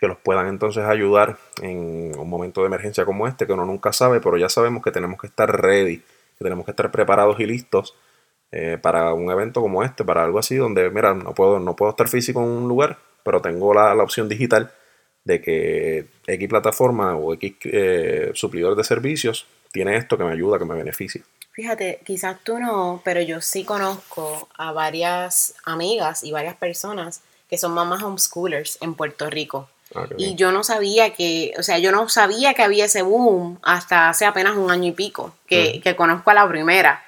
que 0.00 0.08
los 0.08 0.16
puedan 0.16 0.46
entonces 0.48 0.84
ayudar 0.84 1.36
en 1.60 2.18
un 2.18 2.28
momento 2.28 2.62
de 2.62 2.68
emergencia 2.68 3.04
como 3.04 3.28
este, 3.28 3.46
que 3.46 3.52
uno 3.52 3.66
nunca 3.66 3.92
sabe, 3.92 4.20
pero 4.20 4.38
ya 4.38 4.48
sabemos 4.48 4.82
que 4.82 4.90
tenemos 4.90 5.20
que 5.20 5.26
estar 5.26 5.60
ready, 5.60 5.98
que 5.98 6.44
tenemos 6.44 6.64
que 6.64 6.70
estar 6.70 6.90
preparados 6.90 7.38
y 7.38 7.44
listos 7.44 7.94
eh, 8.50 8.78
para 8.80 9.12
un 9.12 9.30
evento 9.30 9.60
como 9.60 9.84
este, 9.84 10.02
para 10.02 10.24
algo 10.24 10.38
así, 10.38 10.56
donde, 10.56 10.88
mira, 10.90 11.12
no 11.12 11.34
puedo, 11.34 11.60
no 11.60 11.76
puedo 11.76 11.90
estar 11.90 12.08
físico 12.08 12.42
en 12.42 12.48
un 12.48 12.68
lugar, 12.68 12.98
pero 13.22 13.42
tengo 13.42 13.74
la, 13.74 13.94
opción 14.02 14.26
digital 14.26 14.72
de 15.24 15.42
que 15.42 16.06
X 16.26 16.48
plataforma 16.48 17.14
o 17.14 17.34
X 17.34 17.56
eh, 17.64 18.30
suplidor 18.32 18.76
de 18.76 18.84
servicios 18.84 19.46
tiene 19.70 19.96
esto 19.96 20.16
que 20.16 20.24
me 20.24 20.32
ayuda, 20.32 20.58
que 20.58 20.64
me 20.64 20.74
beneficia. 20.74 21.22
Fíjate, 21.52 22.00
quizás 22.04 22.36
tú 22.42 22.58
no, 22.58 23.02
pero 23.04 23.20
yo 23.20 23.40
sí 23.40 23.64
conozco 23.64 24.48
a 24.56 24.72
varias 24.72 25.54
amigas 25.64 26.22
y 26.24 26.32
varias 26.32 26.56
personas 26.56 27.22
que 27.48 27.58
son 27.58 27.72
mamás 27.72 28.02
homeschoolers 28.02 28.78
en 28.80 28.94
Puerto 28.94 29.28
Rico. 29.28 29.68
Ah, 29.94 30.06
Y 30.16 30.36
yo 30.36 30.52
no 30.52 30.62
sabía 30.62 31.12
que, 31.12 31.52
o 31.58 31.62
sea, 31.64 31.78
yo 31.78 31.90
no 31.90 32.08
sabía 32.08 32.54
que 32.54 32.62
había 32.62 32.84
ese 32.84 33.02
boom 33.02 33.58
hasta 33.62 34.08
hace 34.08 34.24
apenas 34.24 34.56
un 34.56 34.70
año 34.70 34.88
y 34.88 34.92
pico, 34.92 35.34
que, 35.46 35.80
que 35.82 35.96
conozco 35.96 36.30
a 36.30 36.34
la 36.34 36.48
primera. 36.48 37.02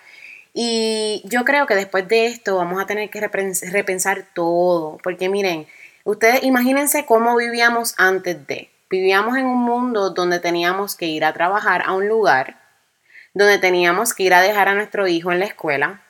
Y 0.53 1.23
yo 1.25 1.45
creo 1.45 1.67
que 1.67 1.75
después 1.77 2.07
de 2.09 2.27
esto 2.27 2.57
vamos 2.57 2.83
a 2.83 2.87
tener 2.87 3.09
que 3.09 3.21
repens- 3.23 3.71
repensar 3.71 4.27
todo, 4.35 4.99
porque 5.03 5.29
miren, 5.29 5.67
ustedes 6.05 6.43
imagínense 6.43 7.07
cómo 7.07 7.37
vivíamos 7.37 7.95
antes 7.97 8.45
de. 8.49 8.69
Vivíamos 8.91 9.39
en 9.39 9.47
un 9.47 9.63
mundo 9.63 10.11
donde 10.11 10.41
teníamos 10.41 10.97
que 10.97 11.07
ir 11.07 11.25
a 11.25 11.33
trabajar 11.33 11.83
a 11.87 11.93
un 11.93 12.09
lugar, 12.09 12.61
donde 13.35 13.59
teníamos 13.59 14.15
que 14.15 14.25
ir 14.25 14.35
a 14.35 14.41
dejar 14.41 14.69
a 14.69 14.75
nuestro 14.75 15.07
hijo 15.09 15.33
en 15.33 15.39
la 15.39 15.47
escuela, 15.47 16.01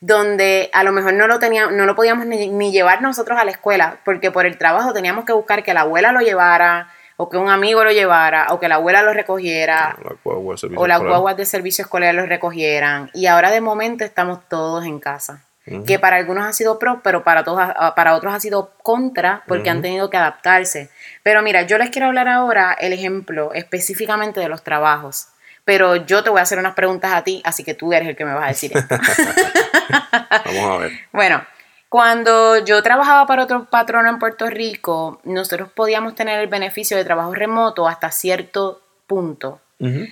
donde 0.00 0.70
a 0.72 0.82
lo 0.82 0.92
mejor 0.92 1.14
no 1.14 1.26
lo 1.26 1.38
teníamos, 1.38 1.72
no 1.72 1.86
lo 1.86 1.94
podíamos 1.94 2.26
ni, 2.26 2.48
ni 2.48 2.72
llevar 2.72 3.02
nosotros 3.02 3.38
a 3.38 3.44
la 3.44 3.50
escuela, 3.50 3.98
porque 4.04 4.30
por 4.30 4.46
el 4.46 4.58
trabajo 4.58 4.92
teníamos 4.92 5.24
que 5.24 5.32
buscar 5.32 5.62
que 5.62 5.74
la 5.74 5.82
abuela 5.82 6.12
lo 6.12 6.20
llevara, 6.20 6.90
o 7.18 7.30
que 7.30 7.38
un 7.38 7.48
amigo 7.48 7.82
lo 7.82 7.92
llevara, 7.92 8.48
o 8.50 8.60
que 8.60 8.68
la 8.68 8.74
abuela 8.74 9.02
lo 9.02 9.14
recogiera, 9.14 9.96
La 10.02 10.16
guagua 10.22 10.52
de 10.54 10.58
servicio 10.58 10.80
o 10.80 10.86
las 10.86 10.98
guaguas 11.08 11.36
de 11.38 11.46
servicio 11.46 11.82
escolar 11.82 12.14
los 12.14 12.28
recogieran. 12.28 13.10
Y 13.14 13.26
ahora 13.26 13.50
de 13.50 13.60
momento 13.62 14.04
estamos 14.04 14.40
todos 14.48 14.84
en 14.84 14.98
casa. 15.00 15.42
Que 15.84 15.98
para 15.98 16.16
algunos 16.16 16.44
ha 16.46 16.52
sido 16.52 16.78
pro, 16.78 17.00
pero 17.02 17.24
para, 17.24 17.42
todos, 17.42 17.58
ha- 17.60 17.94
para 17.96 18.14
otros 18.14 18.32
ha 18.34 18.38
sido 18.38 18.70
contra, 18.84 19.42
porque 19.48 19.68
han 19.70 19.82
tenido 19.82 20.10
que 20.10 20.16
adaptarse. 20.16 20.90
Pero 21.24 21.42
mira, 21.42 21.62
yo 21.62 21.76
les 21.78 21.90
quiero 21.90 22.06
hablar 22.06 22.28
ahora 22.28 22.76
el 22.78 22.92
ejemplo 22.92 23.52
específicamente 23.52 24.38
de 24.38 24.48
los 24.48 24.62
trabajos. 24.62 25.28
Pero 25.66 25.96
yo 25.96 26.22
te 26.22 26.30
voy 26.30 26.38
a 26.38 26.44
hacer 26.44 26.58
unas 26.58 26.74
preguntas 26.74 27.12
a 27.12 27.22
ti, 27.22 27.42
así 27.44 27.64
que 27.64 27.74
tú 27.74 27.92
eres 27.92 28.08
el 28.08 28.16
que 28.16 28.24
me 28.24 28.32
vas 28.32 28.44
a 28.44 28.48
decir 28.48 28.70
esto. 28.74 28.96
Vamos 30.46 30.64
a 30.64 30.78
ver. 30.78 30.92
Bueno, 31.12 31.44
cuando 31.88 32.64
yo 32.64 32.82
trabajaba 32.82 33.26
para 33.26 33.42
otro 33.42 33.64
patrono 33.64 34.08
en 34.08 34.18
Puerto 34.18 34.48
Rico, 34.48 35.20
nosotros 35.24 35.68
podíamos 35.74 36.14
tener 36.14 36.40
el 36.40 36.46
beneficio 36.46 36.96
de 36.96 37.04
trabajo 37.04 37.34
remoto 37.34 37.86
hasta 37.86 38.10
cierto 38.10 38.80
punto. 39.06 39.60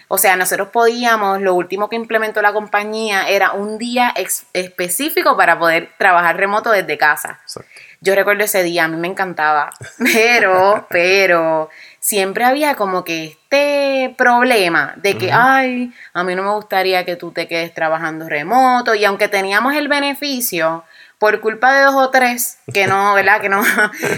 O 0.08 0.18
sea, 0.18 0.36
nosotros 0.36 0.68
podíamos, 0.68 1.40
lo 1.40 1.54
último 1.54 1.88
que 1.88 1.96
implementó 1.96 2.42
la 2.42 2.52
compañía 2.52 3.28
era 3.28 3.52
un 3.52 3.78
día 3.78 4.12
específico 4.52 5.36
para 5.38 5.58
poder 5.58 5.90
trabajar 5.96 6.36
remoto 6.36 6.70
desde 6.70 6.98
casa. 6.98 7.40
Exacto. 7.42 7.73
Yo 8.04 8.14
recuerdo 8.14 8.44
ese 8.44 8.62
día, 8.62 8.84
a 8.84 8.88
mí 8.88 8.96
me 8.96 9.08
encantaba, 9.08 9.70
pero, 10.12 10.86
pero 10.90 11.70
siempre 12.00 12.44
había 12.44 12.74
como 12.74 13.02
que 13.02 13.24
este 13.24 14.14
problema 14.18 14.92
de 14.96 15.16
que, 15.16 15.32
ay, 15.32 15.92
a 16.12 16.22
mí 16.22 16.34
no 16.34 16.42
me 16.42 16.50
gustaría 16.50 17.04
que 17.04 17.16
tú 17.16 17.30
te 17.32 17.48
quedes 17.48 17.72
trabajando 17.72 18.28
remoto 18.28 18.94
y 18.94 19.04
aunque 19.04 19.28
teníamos 19.28 19.74
el 19.74 19.88
beneficio, 19.88 20.84
por 21.18 21.40
culpa 21.40 21.72
de 21.72 21.84
dos 21.84 21.94
o 21.94 22.10
tres 22.10 22.58
que 22.74 22.86
no, 22.86 23.14
¿verdad? 23.18 23.40
Que 23.40 23.48
no, 23.48 23.62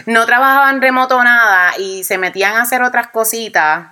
no 0.06 0.26
trabajaban 0.26 0.80
remoto 0.82 1.22
nada 1.22 1.78
y 1.78 2.02
se 2.02 2.18
metían 2.18 2.56
a 2.56 2.62
hacer 2.62 2.82
otras 2.82 3.08
cositas 3.08 3.88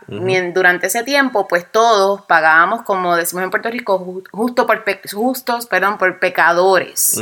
durante 0.55 0.89
ese 0.89 1.05
tiempo, 1.05 1.47
pues 1.47 1.71
todos 1.71 2.23
pagábamos, 2.23 2.83
como 2.83 3.15
decimos 3.15 3.45
en 3.45 3.51
Puerto 3.51 3.71
Rico, 3.71 4.01
ju- 4.05 4.25
justo 4.33 4.67
por 4.67 4.85
justos, 5.13 5.67
perdón, 5.67 5.99
por 5.99 6.19
pecadores. 6.19 7.21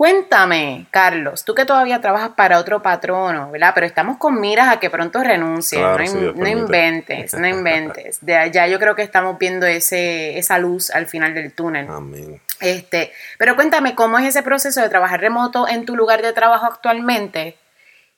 Cuéntame, 0.00 0.86
Carlos, 0.90 1.44
tú 1.44 1.54
que 1.54 1.66
todavía 1.66 2.00
trabajas 2.00 2.30
para 2.34 2.58
otro 2.58 2.80
patrono, 2.80 3.50
¿verdad? 3.50 3.72
Pero 3.74 3.86
estamos 3.86 4.16
con 4.16 4.40
miras 4.40 4.70
a 4.74 4.80
que 4.80 4.88
pronto 4.88 5.22
renuncie. 5.22 5.78
Claro, 5.78 6.02
no, 6.02 6.06
sí, 6.06 6.50
inventes, 6.50 7.34
no 7.34 7.46
inventes. 7.46 8.24
De 8.24 8.34
allá 8.34 8.66
yo 8.66 8.78
creo 8.78 8.94
que 8.94 9.02
estamos 9.02 9.36
viendo 9.38 9.66
ese, 9.66 10.38
esa 10.38 10.58
luz 10.58 10.88
al 10.88 11.06
final 11.06 11.34
del 11.34 11.52
túnel. 11.52 11.86
Amén. 11.90 12.40
Este, 12.60 13.12
pero 13.36 13.56
cuéntame, 13.56 13.94
¿cómo 13.94 14.18
es 14.18 14.26
ese 14.26 14.42
proceso 14.42 14.80
de 14.80 14.88
trabajar 14.88 15.20
remoto 15.20 15.68
en 15.68 15.84
tu 15.84 15.94
lugar 15.96 16.22
de 16.22 16.32
trabajo 16.32 16.64
actualmente? 16.64 17.58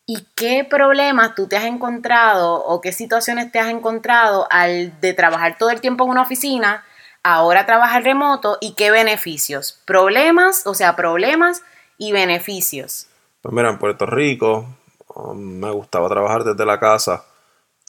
¿Y 0.06 0.28
qué 0.36 0.64
problemas 0.64 1.34
tú 1.34 1.48
te 1.48 1.56
has 1.56 1.64
encontrado 1.64 2.64
o 2.64 2.80
qué 2.80 2.92
situaciones 2.92 3.50
te 3.50 3.58
has 3.58 3.70
encontrado 3.70 4.46
al 4.52 5.00
de 5.00 5.14
trabajar 5.14 5.58
todo 5.58 5.70
el 5.70 5.80
tiempo 5.80 6.04
en 6.04 6.10
una 6.10 6.22
oficina, 6.22 6.84
ahora 7.24 7.66
trabajar 7.66 8.04
remoto 8.04 8.58
y 8.60 8.74
qué 8.74 8.92
beneficios? 8.92 9.80
Problemas, 9.84 10.64
o 10.64 10.74
sea, 10.74 10.94
problemas 10.94 11.64
y 12.02 12.10
beneficios. 12.10 13.06
Pues 13.40 13.54
mira, 13.54 13.70
en 13.70 13.78
Puerto 13.78 14.06
Rico 14.06 14.66
um, 15.14 15.38
me 15.38 15.70
gustaba 15.70 16.08
trabajar 16.08 16.42
desde 16.42 16.66
la 16.66 16.80
casa 16.80 17.24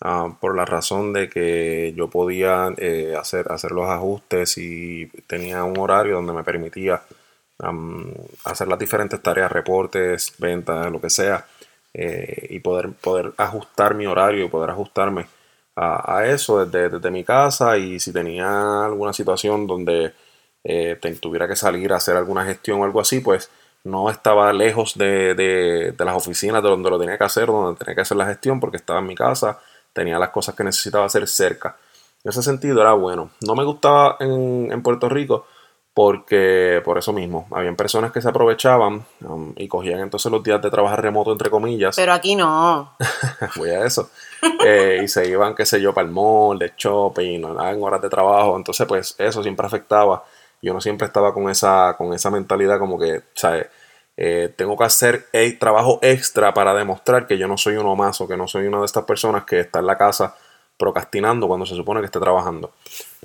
ah, 0.04 0.38
por 0.40 0.56
la 0.56 0.66
razón 0.66 1.14
de 1.14 1.28
que 1.28 1.96
yo 1.98 2.12
podía 2.12 2.72
eh, 2.78 3.16
hacer, 3.20 3.52
hacer 3.52 3.72
los 3.72 3.90
ajustes 3.90 4.60
y 4.60 5.08
tenía 5.26 5.64
un 5.64 5.80
horario 5.80 6.18
donde 6.18 6.32
me 6.32 6.44
permitía 6.44 7.02
am, 7.58 8.14
hacer 8.44 8.68
las 8.68 8.78
diferentes 8.78 9.20
tareas, 9.20 9.52
reportes, 9.52 10.36
ventas, 10.38 10.92
lo 10.92 11.02
que 11.02 11.10
sea, 11.10 11.48
eh, 11.92 12.50
y 12.52 12.60
poder, 12.60 12.92
poder 12.92 13.34
ajustar 13.38 13.96
mi 13.96 14.06
horario 14.06 14.46
y 14.46 14.50
poder 14.50 14.70
ajustarme 14.70 15.26
a, 15.76 16.28
eso 16.28 16.64
desde, 16.64 16.88
desde 16.88 17.10
mi 17.10 17.24
casa 17.24 17.80
y 17.80 18.00
si 18.00 18.14
tenía 18.14 18.86
alguna 18.86 19.12
situación 19.12 19.66
donde 19.66 20.14
eh, 20.64 21.00
tuviera 21.20 21.48
que 21.48 21.56
salir 21.56 21.92
a 21.92 21.96
hacer 21.96 22.16
alguna 22.16 22.46
gestión 22.46 22.80
o 22.80 22.84
algo 22.84 23.02
así, 23.02 23.20
pues 23.20 23.50
no 23.84 24.10
estaba 24.10 24.52
lejos 24.54 24.98
de, 24.98 25.36
de- 25.36 25.92
de 25.98 26.06
las 26.06 26.16
oficinas 26.16 26.64
de 26.64 26.70
donde 26.70 26.90
lo 26.90 27.00
tenía 27.00 27.18
que 27.18 27.24
hacer, 27.26 27.48
donde 27.48 27.78
tenía 27.78 27.96
que 27.96 28.02
hacer 28.02 28.18
la 28.18 28.26
gestión, 28.26 28.60
porque 28.60 28.78
estaba 28.78 29.00
en 29.00 29.08
mi 29.08 29.16
casa, 29.16 29.60
tenía 29.94 30.18
las 30.20 30.30
cosas 30.30 30.56
que 30.56 30.64
necesitaba 30.64 31.06
hacer 31.06 31.28
cerca. 31.28 31.76
En 32.24 32.30
ese 32.30 32.42
sentido 32.42 32.80
era 32.82 32.94
bueno. 32.94 33.32
No 33.42 33.56
me 33.56 33.64
gustaba 33.66 34.16
en, 34.22 34.72
en 34.72 34.82
Puerto 34.82 35.10
Rico 35.10 35.46
porque 35.94 36.82
por 36.84 36.98
eso 36.98 37.14
mismo, 37.14 37.46
habían 37.52 37.76
personas 37.76 38.12
que 38.12 38.20
se 38.20 38.28
aprovechaban 38.28 39.06
um, 39.22 39.54
y 39.56 39.68
cogían 39.68 40.00
entonces 40.00 40.32
los 40.32 40.42
días 40.42 40.60
de 40.60 40.72
trabajar 40.72 41.00
remoto, 41.04 41.32
entre 41.32 41.52
comillas, 41.52 41.96
Pero 41.96 42.14
aquí 42.14 42.36
no. 42.36 42.96
voy 43.58 43.70
a 43.70 43.86
eso, 43.86 44.10
eh, 44.66 45.02
y 45.04 45.08
se 45.08 45.28
iban, 45.30 45.54
qué 45.54 45.68
sé 45.68 45.80
yo, 45.80 45.94
para 45.94 46.08
el 46.08 46.12
mall, 46.12 46.58
de 46.58 46.74
shopping, 46.76 47.44
en 47.44 47.84
horas 47.84 48.02
de 48.02 48.10
trabajo, 48.10 48.58
entonces 48.58 48.88
pues 48.88 49.14
eso 49.20 49.44
siempre 49.44 49.68
afectaba, 49.68 50.24
yo 50.64 50.74
no 50.74 50.80
siempre 50.80 51.06
estaba 51.06 51.34
con 51.34 51.50
esa, 51.50 51.96
con 51.98 52.14
esa 52.14 52.32
mentalidad 52.32 52.80
como 52.80 52.98
que, 52.98 53.22
¿sabes? 53.34 53.68
Eh, 54.16 54.54
tengo 54.56 54.78
que 54.78 54.86
hacer 54.86 55.26
el 55.34 55.60
trabajo 55.60 56.00
extra 56.02 56.54
para 56.54 56.74
demostrar 56.74 57.28
que 57.28 57.38
yo 57.38 57.48
no 57.48 57.58
soy 57.58 57.76
uno 57.76 57.96
más 57.96 58.22
o 58.22 58.28
que 58.28 58.38
no 58.38 58.48
soy 58.48 58.68
una 58.68 58.80
de 58.80 58.86
estas 58.86 59.04
personas 59.04 59.44
que 59.44 59.60
está 59.60 59.80
en 59.80 59.88
la 59.88 59.98
casa 59.98 60.36
procrastinando 60.78 61.48
cuando 61.48 61.66
se 61.66 61.76
supone 61.76 62.00
que 62.00 62.06
esté 62.06 62.20
trabajando. 62.20 62.72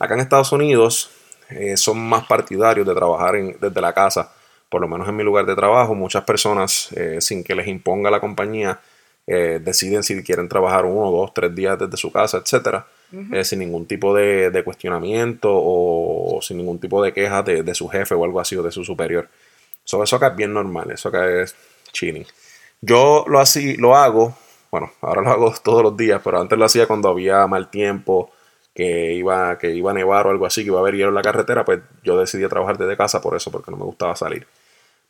Acá 0.00 0.14
en 0.14 0.20
Estados 0.20 0.50
Unidos 0.50 1.10
eh, 1.50 1.76
son 1.76 2.00
más 2.00 2.26
partidarios 2.26 2.86
de 2.86 2.94
trabajar 2.94 3.34
desde 3.36 3.80
la 3.80 3.92
casa, 3.92 4.32
por 4.68 4.80
lo 4.80 4.88
menos 4.88 5.08
en 5.08 5.14
mi 5.14 5.22
lugar 5.22 5.46
de 5.46 5.54
trabajo. 5.54 5.94
Muchas 5.94 6.24
personas, 6.24 6.90
eh, 6.92 7.20
sin 7.20 7.44
que 7.44 7.54
les 7.54 7.68
imponga 7.68 8.10
la 8.10 8.20
compañía, 8.20 8.80
deciden 9.26 10.02
si 10.02 10.24
quieren 10.24 10.48
trabajar 10.48 10.86
uno, 10.86 11.10
dos, 11.10 11.34
tres 11.34 11.54
días 11.54 11.78
desde 11.78 11.98
su 11.98 12.10
casa, 12.10 12.38
etcétera, 12.38 12.86
eh, 13.32 13.44
sin 13.44 13.60
ningún 13.60 13.86
tipo 13.86 14.14
de, 14.14 14.50
de 14.50 14.64
cuestionamiento 14.64 15.48
o, 15.50 16.40
sin 16.42 16.58
ningún 16.58 16.78
tipo 16.78 17.02
de 17.02 17.12
queja 17.12 17.42
de, 17.42 17.62
de 17.62 17.74
su 17.74 17.88
jefe 17.88 18.14
o 18.14 18.24
algo 18.24 18.40
así 18.40 18.56
o 18.56 18.62
de 18.62 18.70
su 18.70 18.84
superior. 18.84 19.28
So, 19.84 20.02
eso 20.02 20.16
acá 20.16 20.28
es 20.28 20.36
bien 20.36 20.52
normal, 20.52 20.90
eso 20.90 21.08
acá 21.08 21.26
es 21.30 21.54
chilling. 21.92 22.26
Yo 22.82 23.24
lo, 23.26 23.40
así, 23.40 23.76
lo 23.76 23.96
hago, 23.96 24.36
bueno, 24.70 24.92
ahora 25.00 25.22
lo 25.22 25.30
hago 25.30 25.54
todos 25.64 25.82
los 25.82 25.96
días, 25.96 26.20
pero 26.22 26.40
antes 26.40 26.58
lo 26.58 26.66
hacía 26.66 26.86
cuando 26.86 27.08
había 27.08 27.46
mal 27.46 27.70
tiempo, 27.70 28.30
que 28.74 29.14
iba, 29.14 29.56
que 29.58 29.70
iba 29.70 29.90
a 29.90 29.94
nevar 29.94 30.26
o 30.26 30.30
algo 30.30 30.44
así, 30.44 30.62
que 30.62 30.68
iba 30.68 30.76
a 30.78 30.80
haber 30.80 30.94
hielo 30.94 31.08
en 31.08 31.14
la 31.14 31.22
carretera, 31.22 31.64
pues 31.64 31.80
yo 32.04 32.18
decidí 32.18 32.46
trabajar 32.48 32.76
desde 32.76 32.96
casa 32.96 33.20
por 33.20 33.34
eso, 33.34 33.50
porque 33.50 33.70
no 33.70 33.78
me 33.78 33.84
gustaba 33.84 34.14
salir. 34.14 34.46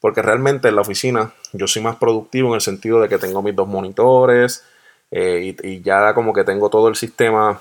Porque 0.01 0.23
realmente 0.23 0.69
en 0.69 0.77
la 0.77 0.83
oficina 0.83 1.35
yo 1.53 1.67
soy 1.67 1.83
más 1.83 1.97
productivo 1.97 2.51
en 2.51 2.55
el 2.55 2.61
sentido 2.61 3.01
de 3.01 3.09
que 3.09 3.19
tengo 3.19 3.43
mis 3.43 3.57
dos 3.57 3.67
monitores 3.67 4.65
eh, 5.11 5.57
y 5.61 5.83
ya 5.83 6.15
como 6.15 6.33
que 6.33 6.45
tengo 6.45 6.71
todo 6.71 6.87
el 6.89 6.95
sistema, 6.95 7.61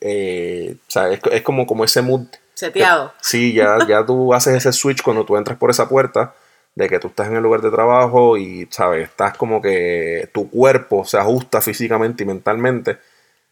eh, 0.00 0.76
o 0.86 0.90
sea, 0.90 1.10
es, 1.10 1.20
es 1.30 1.42
como, 1.42 1.66
como 1.66 1.84
ese 1.84 2.02
mood 2.02 2.26
Seteado. 2.54 3.12
Sí, 3.20 3.52
ya, 3.52 3.78
ya 3.88 4.06
tú 4.06 4.32
haces 4.32 4.54
ese 4.54 4.72
switch 4.72 5.02
cuando 5.02 5.24
tú 5.24 5.36
entras 5.36 5.58
por 5.58 5.70
esa 5.70 5.88
puerta 5.88 6.34
de 6.74 6.88
que 6.88 6.98
tú 6.98 7.08
estás 7.08 7.28
en 7.28 7.36
el 7.36 7.42
lugar 7.42 7.60
de 7.60 7.70
trabajo 7.70 8.36
y, 8.36 8.66
¿sabes? 8.70 9.08
Estás 9.08 9.36
como 9.36 9.60
que 9.60 10.28
tu 10.32 10.50
cuerpo 10.50 11.04
se 11.04 11.18
ajusta 11.18 11.60
físicamente 11.60 12.24
y 12.24 12.26
mentalmente 12.26 12.98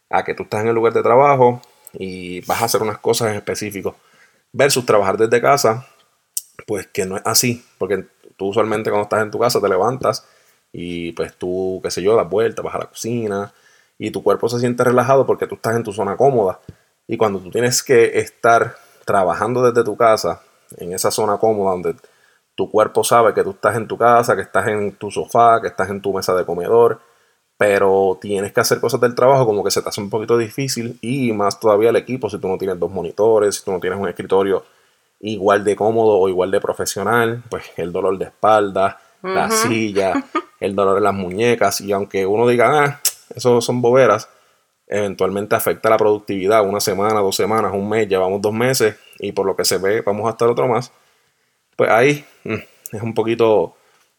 a 0.09 0.23
que 0.23 0.33
tú 0.33 0.43
estás 0.43 0.61
en 0.61 0.69
el 0.69 0.75
lugar 0.75 0.93
de 0.93 1.03
trabajo 1.03 1.61
y 1.93 2.41
vas 2.45 2.61
a 2.61 2.65
hacer 2.65 2.81
unas 2.81 2.97
cosas 2.97 3.29
en 3.29 3.35
específico. 3.35 3.95
Versus 4.51 4.85
trabajar 4.85 5.17
desde 5.17 5.41
casa, 5.41 5.87
pues 6.67 6.87
que 6.87 7.05
no 7.05 7.17
es 7.17 7.23
así, 7.25 7.65
porque 7.77 8.05
tú 8.37 8.47
usualmente 8.47 8.89
cuando 8.89 9.03
estás 9.03 9.21
en 9.21 9.31
tu 9.31 9.39
casa 9.39 9.61
te 9.61 9.69
levantas 9.69 10.25
y 10.71 11.11
pues 11.13 11.35
tú, 11.35 11.79
qué 11.83 11.91
sé 11.91 12.01
yo, 12.01 12.15
das 12.15 12.29
vueltas, 12.29 12.63
vas 12.63 12.75
a 12.75 12.79
la 12.79 12.85
cocina 12.85 13.53
y 13.97 14.11
tu 14.11 14.23
cuerpo 14.23 14.49
se 14.49 14.59
siente 14.59 14.83
relajado 14.83 15.25
porque 15.25 15.47
tú 15.47 15.55
estás 15.55 15.75
en 15.75 15.83
tu 15.83 15.93
zona 15.93 16.17
cómoda. 16.17 16.59
Y 17.07 17.17
cuando 17.17 17.39
tú 17.39 17.49
tienes 17.49 17.83
que 17.83 18.19
estar 18.19 18.75
trabajando 19.05 19.63
desde 19.63 19.83
tu 19.83 19.95
casa, 19.97 20.41
en 20.77 20.93
esa 20.93 21.11
zona 21.11 21.37
cómoda 21.37 21.71
donde 21.71 21.95
tu 22.55 22.69
cuerpo 22.69 23.03
sabe 23.03 23.33
que 23.33 23.43
tú 23.43 23.51
estás 23.51 23.75
en 23.75 23.87
tu 23.87 23.97
casa, 23.97 24.35
que 24.35 24.41
estás 24.41 24.67
en 24.67 24.93
tu 24.93 25.11
sofá, 25.11 25.61
que 25.61 25.67
estás 25.67 25.89
en 25.89 26.01
tu 26.01 26.13
mesa 26.13 26.33
de 26.35 26.45
comedor, 26.45 26.99
pero 27.57 28.17
tienes 28.21 28.51
que 28.51 28.61
hacer 28.61 28.79
cosas 28.79 28.99
del 29.01 29.15
trabajo 29.15 29.45
como 29.45 29.63
que 29.63 29.71
se 29.71 29.81
te 29.81 29.89
hace 29.89 30.01
un 30.01 30.09
poquito 30.09 30.37
difícil 30.37 30.97
y 31.01 31.31
más 31.31 31.59
todavía 31.59 31.89
el 31.89 31.95
equipo, 31.95 32.29
si 32.29 32.37
tú 32.37 32.47
no 32.47 32.57
tienes 32.57 32.79
dos 32.79 32.91
monitores, 32.91 33.55
si 33.55 33.63
tú 33.63 33.71
no 33.71 33.79
tienes 33.79 33.99
un 33.99 34.07
escritorio 34.07 34.63
igual 35.19 35.63
de 35.63 35.75
cómodo 35.75 36.19
o 36.19 36.29
igual 36.29 36.51
de 36.51 36.59
profesional, 36.59 37.41
pues 37.49 37.63
el 37.77 37.91
dolor 37.91 38.17
de 38.17 38.25
espalda, 38.25 38.99
la 39.21 39.49
silla, 39.49 40.13
el 40.59 40.75
dolor 40.75 40.97
en 40.97 41.03
las 41.03 41.13
muñecas 41.13 41.79
y 41.81 41.91
aunque 41.93 42.25
uno 42.25 42.47
diga, 42.47 42.83
ah, 42.83 42.99
eso 43.35 43.61
son 43.61 43.81
boberas, 43.81 44.29
eventualmente 44.87 45.55
afecta 45.55 45.89
la 45.89 45.97
productividad, 45.97 46.65
una 46.65 46.79
semana, 46.79 47.19
dos 47.19 47.35
semanas, 47.35 47.73
un 47.73 47.89
mes, 47.89 48.07
llevamos 48.07 48.41
dos 48.41 48.53
meses 48.53 48.95
y 49.19 49.31
por 49.31 49.45
lo 49.45 49.55
que 49.55 49.65
se 49.65 49.77
ve 49.77 50.01
vamos 50.01 50.27
a 50.27 50.31
estar 50.31 50.47
otro 50.47 50.67
más, 50.67 50.91
pues 51.75 51.89
ahí 51.89 52.25
mm, 52.43 52.95
es 52.95 53.01
un 53.01 53.13
poquito, 53.13 53.75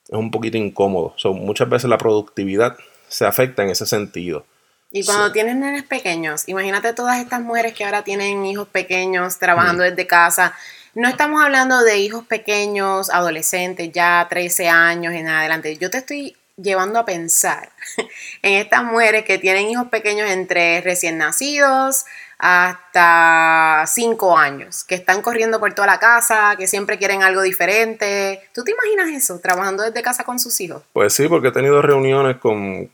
es 0.08 0.18
un 0.18 0.30
poquito 0.30 0.56
incómodo. 0.56 1.14
muchas 1.34 1.68
veces 1.68 1.88
la 1.88 1.99
productividad 1.99 2.76
se 3.08 3.26
afecta 3.26 3.62
en 3.62 3.70
ese 3.70 3.87
sentido. 3.87 4.44
Y 4.90 5.04
cuando 5.04 5.32
tienes 5.32 5.56
nenes 5.56 5.82
pequeños, 5.82 6.49
imagínate 6.49 6.92
todas 6.92 7.18
estas 7.18 7.40
mujeres 7.40 7.75
que 7.75 7.84
ahora 7.84 8.04
tienen 8.04 8.44
hijos 8.46 8.68
pequeños 8.68 9.38
trabajando 9.38 9.82
mm. 9.82 9.87
desde 9.88 10.06
casa. 10.06 10.54
No 10.94 11.08
estamos 11.08 11.42
hablando 11.42 11.82
de 11.82 11.99
hijos 11.99 12.25
pequeños, 12.26 13.11
adolescentes, 13.11 13.90
ya 13.92 14.25
13 14.30 14.68
años 14.68 15.12
en 15.14 15.26
adelante. 15.26 15.76
Yo 15.78 15.90
te 15.90 15.99
estoy 15.99 16.37
llevando 16.56 16.99
a 16.99 17.04
pensar 17.04 17.70
en 18.42 18.54
estas 18.54 18.84
mujeres 18.84 19.25
que 19.25 19.38
tienen 19.38 19.68
hijos 19.68 19.88
pequeños 19.88 20.30
entre 20.30 20.80
recién 20.80 21.18
nacidos 21.18 22.04
hasta 22.38 23.84
cinco 23.87 24.37
años, 24.37 24.84
que 24.84 24.94
están 24.96 25.23
corriendo 25.23 25.61
por 25.61 25.73
toda 25.73 25.87
la 25.87 25.99
casa, 25.99 26.56
que 26.58 26.66
siempre 26.66 26.99
quieren 26.99 27.23
algo 27.23 27.42
diferente. 27.42 28.42
¿Tú 28.52 28.64
te 28.64 28.73
imaginas 28.73 29.08
eso, 29.16 29.40
trabajando 29.40 29.82
desde 29.82 30.02
casa 30.02 30.25
con 30.25 30.38
sus 30.38 30.61
hijos? 30.61 30.82
Pues 30.92 31.14
sí, 31.14 31.28
porque 31.28 31.49
he 31.49 31.52
tenido 31.52 31.80
reuniones 31.80 32.37
con, 32.37 32.90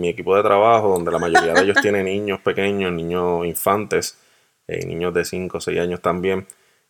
mi, 0.00 0.08
equipo 0.08 0.34
de 0.34 0.42
trabajo, 0.42 0.88
donde 0.88 1.12
la 1.12 1.18
mayoría 1.18 1.52
de 1.52 1.62
ellos 1.62 1.76
tienen 1.82 2.06
niños 2.06 2.40
pequeños, 2.40 2.92
niños 2.92 3.46
infantes, 3.46 4.16
eh, 4.66 4.84
niños 4.86 5.14
de 5.14 5.24
5 5.24 5.58
o 5.58 5.60
6 5.60 5.78
años 5.78 6.00
también, 6.00 6.46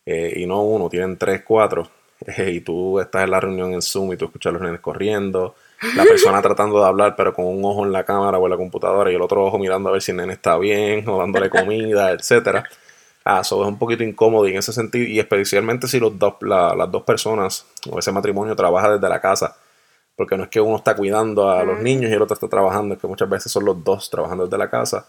eh, 0.07 0.33
y 0.37 0.47
no 0.47 0.63
uno, 0.63 0.89
tienen 0.89 1.19
3, 1.19 1.43
4, 1.43 1.91
eh, 2.27 2.51
y 2.51 2.61
tú 2.61 3.01
estás 3.01 3.25
en 3.25 3.31
la 3.31 3.41
reunión 3.41 3.75
en 3.75 3.83
Zoom 3.83 4.13
y 4.13 4.17
tú 4.17 4.27
escuchas 4.27 4.51
a 4.51 4.53
los 4.55 4.63
nenes 4.63 4.81
corriendo, 4.81 5.55
la 5.97 6.05
persona 6.05 6.43
tratando 6.43 6.79
de 6.81 6.87
hablar, 6.87 7.17
pero 7.17 7.33
con 7.33 7.47
un 7.47 7.65
ojo 7.65 7.85
en 7.85 7.93
la 7.93 8.05
cámara 8.05 8.39
o 8.39 8.47
en 8.47 8.51
la 8.51 8.57
computadora 8.57 9.11
y 9.11 9.15
el 9.15 9.23
otro 9.23 9.45
ojo 9.45 9.59
mirando 9.59 9.89
a 9.89 9.93
ver 9.93 10.03
si 10.03 10.11
el 10.11 10.19
nene 10.19 10.35
está 10.35 10.59
bien 10.59 11.09
o 11.09 11.19
dándole 11.19 11.49
comida, 11.49 12.11
etcétera. 12.13 12.65
Ah, 13.25 13.41
eso 13.41 13.63
es 13.63 13.69
un 13.69 13.79
poquito 13.79 14.03
incómodo 14.03 14.47
y 14.49 14.53
en 14.53 14.59
ese 14.59 14.73
sentido, 14.73 15.07
y 15.07 15.19
especialmente 15.19 15.87
si 15.87 16.01
los 16.01 16.19
dos, 16.19 16.35
las 16.41 16.91
dos 16.91 17.03
personas 17.03 17.67
o 17.89 17.99
ese 17.99 18.13
matrimonio 18.13 18.57
trabaja 18.57 18.93
desde 18.93 19.09
la 19.09 19.21
casa, 19.21 19.57
porque 20.17 20.37
no 20.37 20.45
es 20.45 20.51
que 20.51 20.61
uno 20.61 20.77
está 20.77 20.97
cuidando 20.97 21.51
a 21.51 21.63
los 21.65 21.81
niños 21.81 22.11
y 22.11 22.15
el 22.15 22.23
otro 22.23 22.35
está 22.35 22.49
trabajando, 22.49 22.95
es 22.95 23.01
que 23.01 23.07
muchas 23.07 23.29
veces 23.29 23.53
son 23.53 23.65
los 23.65 23.83
dos 23.85 24.11
trabajando 24.11 24.45
desde 24.45 24.59
la 24.59 24.71
casa 24.71 25.07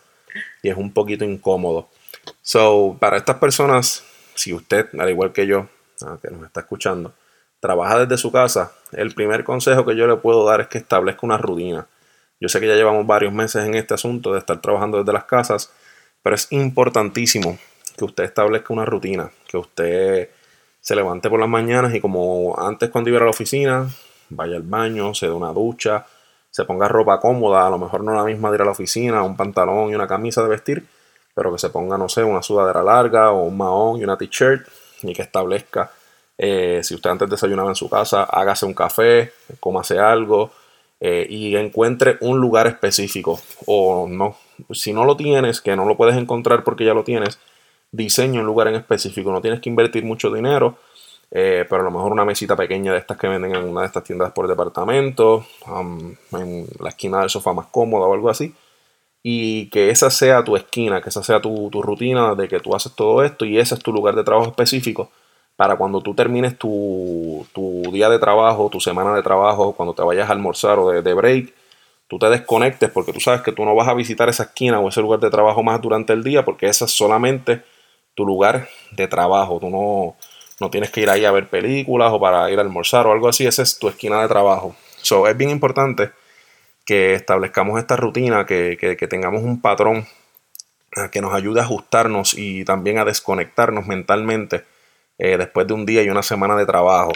y 0.62 0.70
es 0.70 0.78
un 0.78 0.94
poquito 0.94 1.26
incómodo. 1.26 1.90
So, 2.42 2.98
para 3.00 3.18
estas 3.18 3.38
personas, 3.38 4.04
si 4.36 4.54
usted, 4.54 4.88
al 5.00 5.10
igual 5.10 5.32
que 5.32 5.48
yo, 5.48 5.68
ah, 6.06 6.18
que 6.22 6.30
nos 6.30 6.46
está 6.46 6.62
escuchando, 6.62 7.14
trabaja 7.62 8.00
desde 8.00 8.18
su 8.18 8.32
casa, 8.32 8.74
el 8.92 9.14
primer 9.14 9.46
consejo 9.46 9.86
que 9.86 9.96
yo 9.96 10.08
le 10.08 10.18
puedo 10.18 10.46
dar 10.46 10.62
es 10.62 10.68
que 10.68 10.80
establezca 10.80 11.22
una 11.24 11.38
rutina. 11.38 11.88
Yo 12.40 12.50
sé 12.50 12.60
que 12.60 12.68
ya 12.68 12.74
llevamos 12.76 13.06
varios 13.06 13.32
meses 13.32 13.64
en 13.66 13.76
este 13.76 13.94
asunto 13.94 14.34
de 14.34 14.40
estar 14.40 14.60
trabajando 14.60 14.98
desde 14.98 15.14
las 15.14 15.26
casas, 15.26 15.72
pero 16.24 16.36
es 16.36 16.52
importantísimo 16.52 17.58
que 17.96 18.04
usted 18.04 18.24
establezca 18.24 18.74
una 18.74 18.84
rutina, 18.84 19.32
que 19.48 19.58
usted 19.58 20.30
se 20.82 20.96
levante 20.96 21.30
por 21.30 21.40
las 21.40 21.48
mañanas 21.48 21.94
y 21.94 22.02
como 22.02 22.60
antes 22.60 22.90
cuando 22.90 23.12
iba 23.12 23.20
a 23.20 23.26
la 23.26 23.30
oficina, 23.30 23.88
vaya 24.30 24.56
al 24.56 24.64
baño, 24.64 25.14
se 25.14 25.28
dé 25.28 25.32
una 25.32 25.54
ducha, 25.54 26.08
se 26.50 26.66
ponga 26.66 26.88
ropa 26.88 27.20
cómoda, 27.20 27.68
a 27.68 27.70
lo 27.70 27.78
mejor 27.78 28.04
no 28.04 28.16
la 28.16 28.24
misma 28.24 28.50
de 28.50 28.56
ir 28.56 28.62
a 28.64 28.66
la 28.66 28.72
oficina, 28.72 29.22
un 29.22 29.38
pantalón 29.38 29.92
y 29.92 29.96
una 29.96 30.08
camisa 30.08 30.42
de 30.42 30.50
vestir, 30.50 30.88
pero 31.36 31.52
que 31.52 31.60
se 31.60 31.70
ponga, 31.70 31.96
no 32.00 32.10
sé, 32.10 32.24
una 32.24 32.42
sudadera 32.42 32.82
larga 32.82 33.32
o 33.32 33.44
un 33.44 33.56
mahón 33.56 34.00
y 34.00 34.04
una 34.04 34.18
t-shirt 34.18 34.68
y 35.04 35.14
que 35.14 35.22
establezca 35.22 35.92
eh, 36.38 36.82
si 36.84 36.96
usted 36.96 37.10
antes 37.10 37.30
desayunaba 37.30 37.70
en 37.70 37.76
su 37.76 37.90
casa, 37.90 38.24
hágase 38.24 38.66
un 38.66 38.74
café, 38.74 39.32
cómase 39.60 40.00
algo 40.00 40.52
eh, 41.00 41.28
y 41.30 41.56
encuentre 41.56 42.18
un 42.22 42.40
lugar 42.40 42.68
específico. 42.68 43.40
O 43.66 44.08
no, 44.08 44.38
si 44.72 44.94
no 44.94 45.06
lo 45.06 45.16
tienes, 45.18 45.62
que 45.62 45.76
no 45.76 45.86
lo 45.86 45.98
puedes 45.98 46.16
encontrar 46.16 46.64
porque 46.64 46.86
ya 46.86 46.94
lo 46.94 47.04
tienes, 47.04 47.40
diseña 47.92 48.40
un 48.40 48.46
lugar 48.46 48.68
en 48.68 48.76
específico. 48.76 49.32
No 49.32 49.42
tienes 49.42 49.60
que 49.62 49.70
invertir 49.70 50.04
mucho 50.04 50.32
dinero, 50.32 50.78
eh, 51.32 51.66
pero 51.70 51.82
a 51.82 51.86
lo 51.86 51.92
mejor 51.92 52.12
una 52.12 52.26
mesita 52.26 52.56
pequeña 52.56 52.92
de 52.94 53.00
estas 53.00 53.18
que 53.18 53.28
venden 53.28 53.56
en 53.56 53.64
una 53.68 53.82
de 53.82 53.88
estas 53.88 54.04
tiendas 54.04 54.32
por 54.32 54.48
departamento, 54.48 55.46
en 55.68 56.68
la 56.80 56.90
esquina 56.90 57.20
del 57.20 57.30
sofá 57.30 57.54
más 57.54 57.68
cómoda 57.68 58.08
o 58.08 58.14
algo 58.14 58.30
así. 58.30 58.56
Y 59.24 59.70
que 59.70 59.92
esa 59.92 60.10
sea 60.10 60.44
tu 60.44 60.56
esquina, 60.56 61.02
que 61.02 61.10
esa 61.10 61.22
sea 61.22 61.40
tu, 61.40 61.70
tu 61.70 61.84
rutina 61.84 62.34
de 62.34 62.48
que 62.48 62.60
tú 62.60 62.76
haces 62.76 62.94
todo 62.96 63.24
esto 63.24 63.46
y 63.46 63.60
ese 63.60 63.76
es 63.76 63.82
tu 63.84 63.94
lugar 63.94 64.16
de 64.16 64.24
trabajo 64.24 64.50
específico 64.50 65.12
para 65.62 65.76
cuando 65.76 66.02
tú 66.02 66.16
termines 66.16 66.58
tu, 66.58 67.46
día 67.94 68.10
de 68.10 68.18
trabajo, 68.18 68.68
tu 68.72 68.80
semana 68.80 69.14
de 69.14 69.22
trabajo, 69.22 69.74
cuando 69.74 69.94
te 69.94 70.02
vayas 70.02 70.28
a 70.28 70.34
almorzar 70.34 70.80
o 70.80 70.90
de, 70.90 71.14
break, 71.14 71.54
tú 72.08 72.18
te 72.18 72.32
desconectes 72.32 72.90
porque 72.90 73.14
tú 73.14 73.20
sabes 73.20 73.42
que 73.42 73.52
tú 73.52 73.64
no 73.64 73.76
vas 73.76 73.88
a 73.88 73.94
visitar 73.94 74.28
esa 74.28 74.42
esquina 74.42 74.80
o 74.80 74.90
ese 74.90 75.02
lugar 75.02 75.20
de 75.20 75.30
trabajo 75.30 75.62
más 75.62 75.80
durante 75.80 76.14
el 76.14 76.24
día 76.24 76.44
porque 76.44 76.66
ese 76.66 76.86
es 76.86 76.92
solamente 76.92 77.62
tu 78.16 78.26
lugar 78.26 78.70
de 78.94 79.08
trabajo. 79.08 79.60
Tú 79.60 79.70
no, 79.70 80.16
no 80.60 80.72
tienes 80.72 80.90
que 80.90 81.02
ir 81.02 81.12
ahí 81.12 81.26
a 81.26 81.32
ver 81.32 81.48
películas 81.48 82.12
o 82.12 82.20
para 82.20 82.50
ir 82.50 82.58
a 82.58 82.64
almorzar 82.64 83.06
o 83.06 83.12
algo 83.12 83.30
así, 83.30 83.46
esa 83.46 83.62
es 83.62 83.78
tu 83.78 83.88
esquina 83.88 84.20
de 84.20 84.28
trabajo. 84.28 84.76
So, 85.04 85.28
es 85.28 85.38
bien 85.38 85.52
importante 85.52 86.10
que 86.88 87.14
establezcamos 87.14 87.78
esta 87.78 87.98
rutina, 87.98 88.48
que, 88.48 88.78
que 88.80 89.08
tengamos 89.08 89.44
un 89.44 89.62
patrón 89.62 90.08
que 91.12 91.22
nos 91.22 91.36
ayude 91.36 91.60
a 91.60 91.66
ajustarnos 91.66 92.34
y 92.34 92.66
también 92.66 92.98
a 92.98 93.06
desconectarnos 93.06 93.86
mentalmente 93.86 94.71
eh, 95.24 95.38
después 95.38 95.68
de 95.68 95.76
un 95.76 95.86
día 95.86 96.02
y 96.02 96.10
una 96.10 96.24
semana 96.24 96.56
de 96.56 96.66
trabajo. 96.66 97.12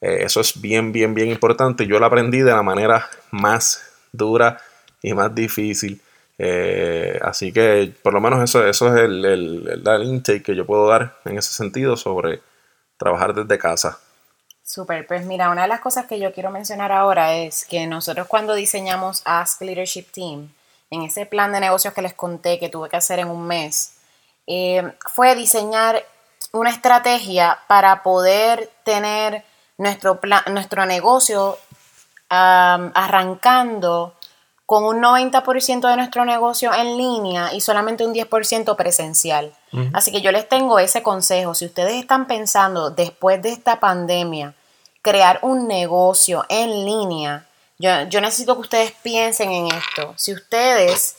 Eh, 0.00 0.18
eso 0.20 0.40
es 0.40 0.60
bien, 0.60 0.92
bien, 0.92 1.14
bien 1.14 1.30
importante. 1.30 1.84
Yo 1.84 1.98
lo 1.98 2.06
aprendí 2.06 2.38
de 2.38 2.52
la 2.52 2.62
manera 2.62 3.10
más 3.32 3.82
dura 4.12 4.60
y 5.02 5.14
más 5.14 5.34
difícil. 5.34 6.00
Eh, 6.38 7.18
así 7.22 7.52
que 7.52 7.92
por 8.04 8.14
lo 8.14 8.20
menos 8.20 8.40
eso, 8.44 8.64
eso 8.64 8.94
es 8.94 9.02
el, 9.02 9.24
el, 9.24 9.82
el, 9.84 10.02
intake 10.04 10.44
que 10.44 10.54
yo 10.54 10.64
puedo 10.64 10.86
dar 10.86 11.16
en 11.24 11.38
ese 11.38 11.52
sentido 11.52 11.96
sobre 11.96 12.40
trabajar 12.96 13.34
desde 13.34 13.58
casa. 13.58 13.98
Super, 14.62 15.04
pues 15.08 15.26
mira, 15.26 15.50
una 15.50 15.62
de 15.62 15.68
las 15.68 15.80
cosas 15.80 16.06
que 16.06 16.20
yo 16.20 16.32
quiero 16.32 16.52
mencionar 16.52 16.92
ahora 16.92 17.34
es 17.34 17.64
que 17.64 17.84
nosotros 17.88 18.28
cuando 18.28 18.54
diseñamos 18.54 19.22
Ask 19.24 19.60
Leadership 19.62 20.06
Team, 20.12 20.52
en 20.90 21.02
ese 21.02 21.26
plan 21.26 21.50
de 21.50 21.58
negocios 21.58 21.94
que 21.94 22.02
les 22.02 22.14
conté 22.14 22.60
que 22.60 22.68
tuve 22.68 22.88
que 22.88 22.96
hacer 22.96 23.18
en 23.18 23.28
un 23.28 23.44
mes, 23.44 23.96
fue 25.12 25.34
diseñar 25.34 26.04
una 26.52 26.70
estrategia 26.70 27.58
para 27.66 28.02
poder 28.02 28.70
tener 28.84 29.44
nuestro, 29.78 30.20
plan, 30.20 30.42
nuestro 30.48 30.86
negocio 30.86 31.58
arrancando 32.28 34.14
con 34.64 34.84
un 34.84 35.02
90% 35.02 35.88
de 35.88 35.96
nuestro 35.96 36.24
negocio 36.24 36.72
en 36.72 36.96
línea 36.96 37.52
y 37.52 37.60
solamente 37.60 38.06
un 38.06 38.14
10% 38.14 38.76
presencial. 38.76 39.52
Así 39.92 40.12
que 40.12 40.20
yo 40.20 40.30
les 40.30 40.48
tengo 40.48 40.78
ese 40.78 41.02
consejo. 41.02 41.54
Si 41.54 41.64
ustedes 41.64 41.94
están 41.94 42.28
pensando 42.28 42.90
después 42.90 43.42
de 43.42 43.50
esta 43.50 43.80
pandemia 43.80 44.54
crear 45.02 45.40
un 45.42 45.66
negocio 45.66 46.44
en 46.48 46.84
línea, 46.84 47.46
yo, 47.78 48.02
yo 48.08 48.20
necesito 48.20 48.54
que 48.54 48.60
ustedes 48.60 48.92
piensen 49.02 49.50
en 49.50 49.66
esto. 49.66 50.14
Si 50.16 50.32
ustedes 50.32 51.16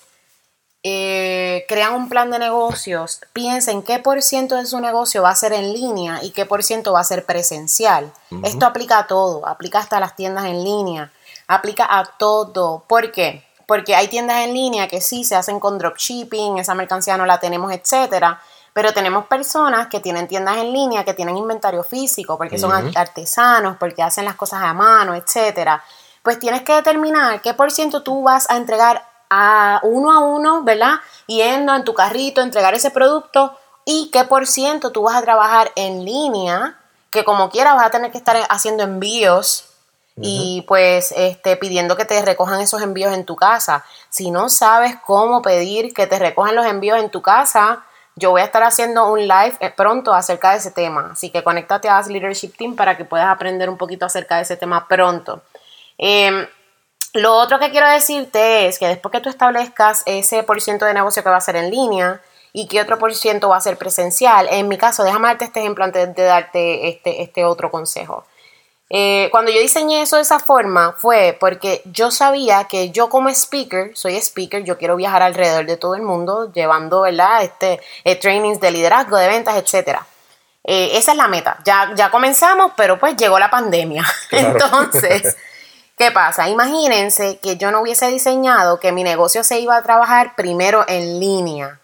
eh, 0.83 1.65
crean 1.67 1.93
un 1.93 2.09
plan 2.09 2.31
de 2.31 2.39
negocios, 2.39 3.21
piensen 3.33 3.83
qué 3.83 3.99
por 3.99 4.23
ciento 4.23 4.55
de 4.55 4.65
su 4.65 4.79
negocio 4.79 5.21
va 5.21 5.29
a 5.29 5.35
ser 5.35 5.53
en 5.53 5.73
línea 5.73 6.23
y 6.23 6.31
qué 6.31 6.47
por 6.47 6.63
ciento 6.63 6.93
va 6.93 7.01
a 7.01 7.03
ser 7.03 7.25
presencial. 7.25 8.11
Esto 8.43 8.65
aplica 8.65 8.97
a 8.97 9.07
todo, 9.07 9.47
aplica 9.47 9.77
hasta 9.79 9.99
las 9.99 10.15
tiendas 10.15 10.45
en 10.45 10.63
línea, 10.63 11.11
aplica 11.47 11.85
a 11.87 12.05
todo. 12.17 12.83
¿Por 12.87 13.11
qué? 13.11 13.45
Porque 13.67 13.95
hay 13.95 14.07
tiendas 14.07 14.43
en 14.43 14.55
línea 14.55 14.87
que 14.87 15.01
sí 15.01 15.23
se 15.23 15.35
hacen 15.35 15.59
con 15.59 15.77
dropshipping, 15.77 16.57
esa 16.57 16.73
mercancía 16.73 17.15
no 17.15 17.27
la 17.27 17.39
tenemos, 17.39 17.71
etcétera. 17.71 18.41
Pero 18.73 18.93
tenemos 18.93 19.25
personas 19.25 19.87
que 19.87 19.99
tienen 19.99 20.27
tiendas 20.27 20.57
en 20.57 20.71
línea, 20.71 21.03
que 21.03 21.13
tienen 21.13 21.37
inventario 21.37 21.83
físico, 21.83 22.37
porque 22.37 22.57
son 22.57 22.71
artesanos, 22.95 23.75
porque 23.77 24.01
hacen 24.01 24.25
las 24.25 24.35
cosas 24.35 24.63
a 24.63 24.73
mano, 24.73 25.13
etcétera. 25.13 25.83
Pues 26.23 26.39
tienes 26.39 26.61
que 26.61 26.73
determinar 26.73 27.41
qué 27.41 27.53
por 27.53 27.69
ciento 27.69 28.01
tú 28.01 28.23
vas 28.23 28.49
a 28.49 28.55
entregar 28.55 29.10
a 29.33 29.79
uno 29.83 30.11
a 30.11 30.19
uno, 30.19 30.63
¿verdad? 30.63 30.95
Yendo 31.25 31.73
en 31.73 31.85
tu 31.85 31.93
carrito, 31.93 32.41
entregar 32.41 32.73
ese 32.73 32.91
producto 32.91 33.57
y 33.85 34.11
qué 34.11 34.25
por 34.25 34.45
ciento 34.45 34.91
tú 34.91 35.03
vas 35.03 35.15
a 35.15 35.21
trabajar 35.21 35.71
en 35.75 36.03
línea, 36.03 36.77
que 37.09 37.23
como 37.23 37.49
quiera 37.49 37.73
vas 37.73 37.85
a 37.85 37.91
tener 37.91 38.11
que 38.11 38.17
estar 38.17 38.37
haciendo 38.49 38.83
envíos 38.83 39.69
y 40.17 40.65
pues 40.67 41.13
este, 41.15 41.55
pidiendo 41.55 41.95
que 41.95 42.03
te 42.03 42.21
recojan 42.21 42.59
esos 42.59 42.81
envíos 42.81 43.13
en 43.13 43.25
tu 43.25 43.37
casa. 43.37 43.85
Si 44.09 44.29
no 44.29 44.49
sabes 44.49 44.97
cómo 45.05 45.41
pedir 45.41 45.93
que 45.93 46.07
te 46.07 46.19
recojan 46.19 46.55
los 46.55 46.65
envíos 46.65 46.99
en 46.99 47.09
tu 47.09 47.21
casa, 47.21 47.85
yo 48.17 48.31
voy 48.31 48.41
a 48.41 48.45
estar 48.45 48.63
haciendo 48.63 49.09
un 49.11 49.21
live 49.21 49.55
eh, 49.61 49.71
pronto 49.71 50.13
acerca 50.13 50.51
de 50.51 50.57
ese 50.57 50.71
tema. 50.71 51.11
Así 51.13 51.29
que 51.29 51.41
conéctate 51.41 51.87
a 51.87 52.01
Leadership 52.01 52.53
Team 52.57 52.75
para 52.75 52.97
que 52.97 53.05
puedas 53.05 53.27
aprender 53.27 53.69
un 53.69 53.77
poquito 53.77 54.05
acerca 54.05 54.35
de 54.35 54.41
ese 54.41 54.57
tema 54.57 54.87
pronto. 54.89 55.41
Em, 55.97 56.45
Lo 57.13 57.35
otro 57.35 57.59
que 57.59 57.71
quiero 57.71 57.89
decirte 57.89 58.67
es 58.67 58.79
que 58.79 58.87
después 58.87 59.11
que 59.11 59.19
tú 59.19 59.29
establezcas 59.29 60.03
ese 60.05 60.43
por 60.43 60.61
ciento 60.61 60.85
de 60.85 60.93
negocio 60.93 61.23
que 61.23 61.29
va 61.29 61.37
a 61.37 61.41
ser 61.41 61.57
en 61.57 61.69
línea 61.69 62.21
y 62.53 62.67
que 62.67 62.81
otro 62.81 62.97
por 62.97 63.13
ciento 63.13 63.49
va 63.49 63.57
a 63.57 63.61
ser 63.61 63.77
presencial, 63.77 64.47
en 64.49 64.67
mi 64.67 64.77
caso, 64.77 65.03
déjame 65.03 65.27
darte 65.27 65.45
este 65.45 65.59
ejemplo 65.59 65.83
antes 65.83 66.13
de 66.15 66.23
darte 66.23 66.89
este, 66.89 67.21
este 67.21 67.45
otro 67.45 67.69
consejo. 67.71 68.25
Eh, 68.93 69.29
cuando 69.31 69.51
yo 69.51 69.61
diseñé 69.61 70.01
eso 70.01 70.17
de 70.17 70.23
esa 70.23 70.39
forma 70.39 70.93
fue 70.97 71.37
porque 71.39 71.81
yo 71.85 72.11
sabía 72.11 72.65
que 72.65 72.91
yo 72.91 73.07
como 73.07 73.29
speaker, 73.29 73.95
soy 73.95 74.17
speaker, 74.17 74.65
yo 74.65 74.77
quiero 74.77 74.97
viajar 74.97 75.21
alrededor 75.21 75.65
de 75.65 75.77
todo 75.77 75.95
el 75.95 76.01
mundo 76.01 76.51
llevando, 76.51 77.01
¿verdad? 77.01 77.41
Este, 77.41 77.79
eh, 78.03 78.17
trainings 78.17 78.59
de 78.59 78.71
liderazgo, 78.71 79.15
de 79.15 79.29
ventas, 79.29 79.55
etcétera. 79.55 80.05
Eh, 80.65 80.91
esa 80.97 81.11
es 81.11 81.17
la 81.17 81.29
meta. 81.29 81.57
Ya, 81.63 81.93
ya 81.95 82.11
comenzamos, 82.11 82.73
pero 82.75 82.99
pues 82.99 83.15
llegó 83.15 83.39
la 83.39 83.49
pandemia. 83.49 84.05
Entonces, 84.31 85.37
¿qué 86.01 86.09
pasa? 86.09 86.49
Imagínense 86.49 87.37
que 87.37 87.57
yo 87.57 87.69
no 87.69 87.81
hubiese 87.81 88.07
diseñado 88.07 88.79
que 88.79 88.91
mi 88.91 89.03
negocio 89.03 89.43
se 89.43 89.59
iba 89.59 89.77
a 89.77 89.83
trabajar 89.83 90.35
primero 90.35 90.83
en 90.87 91.19
línea. 91.19 91.79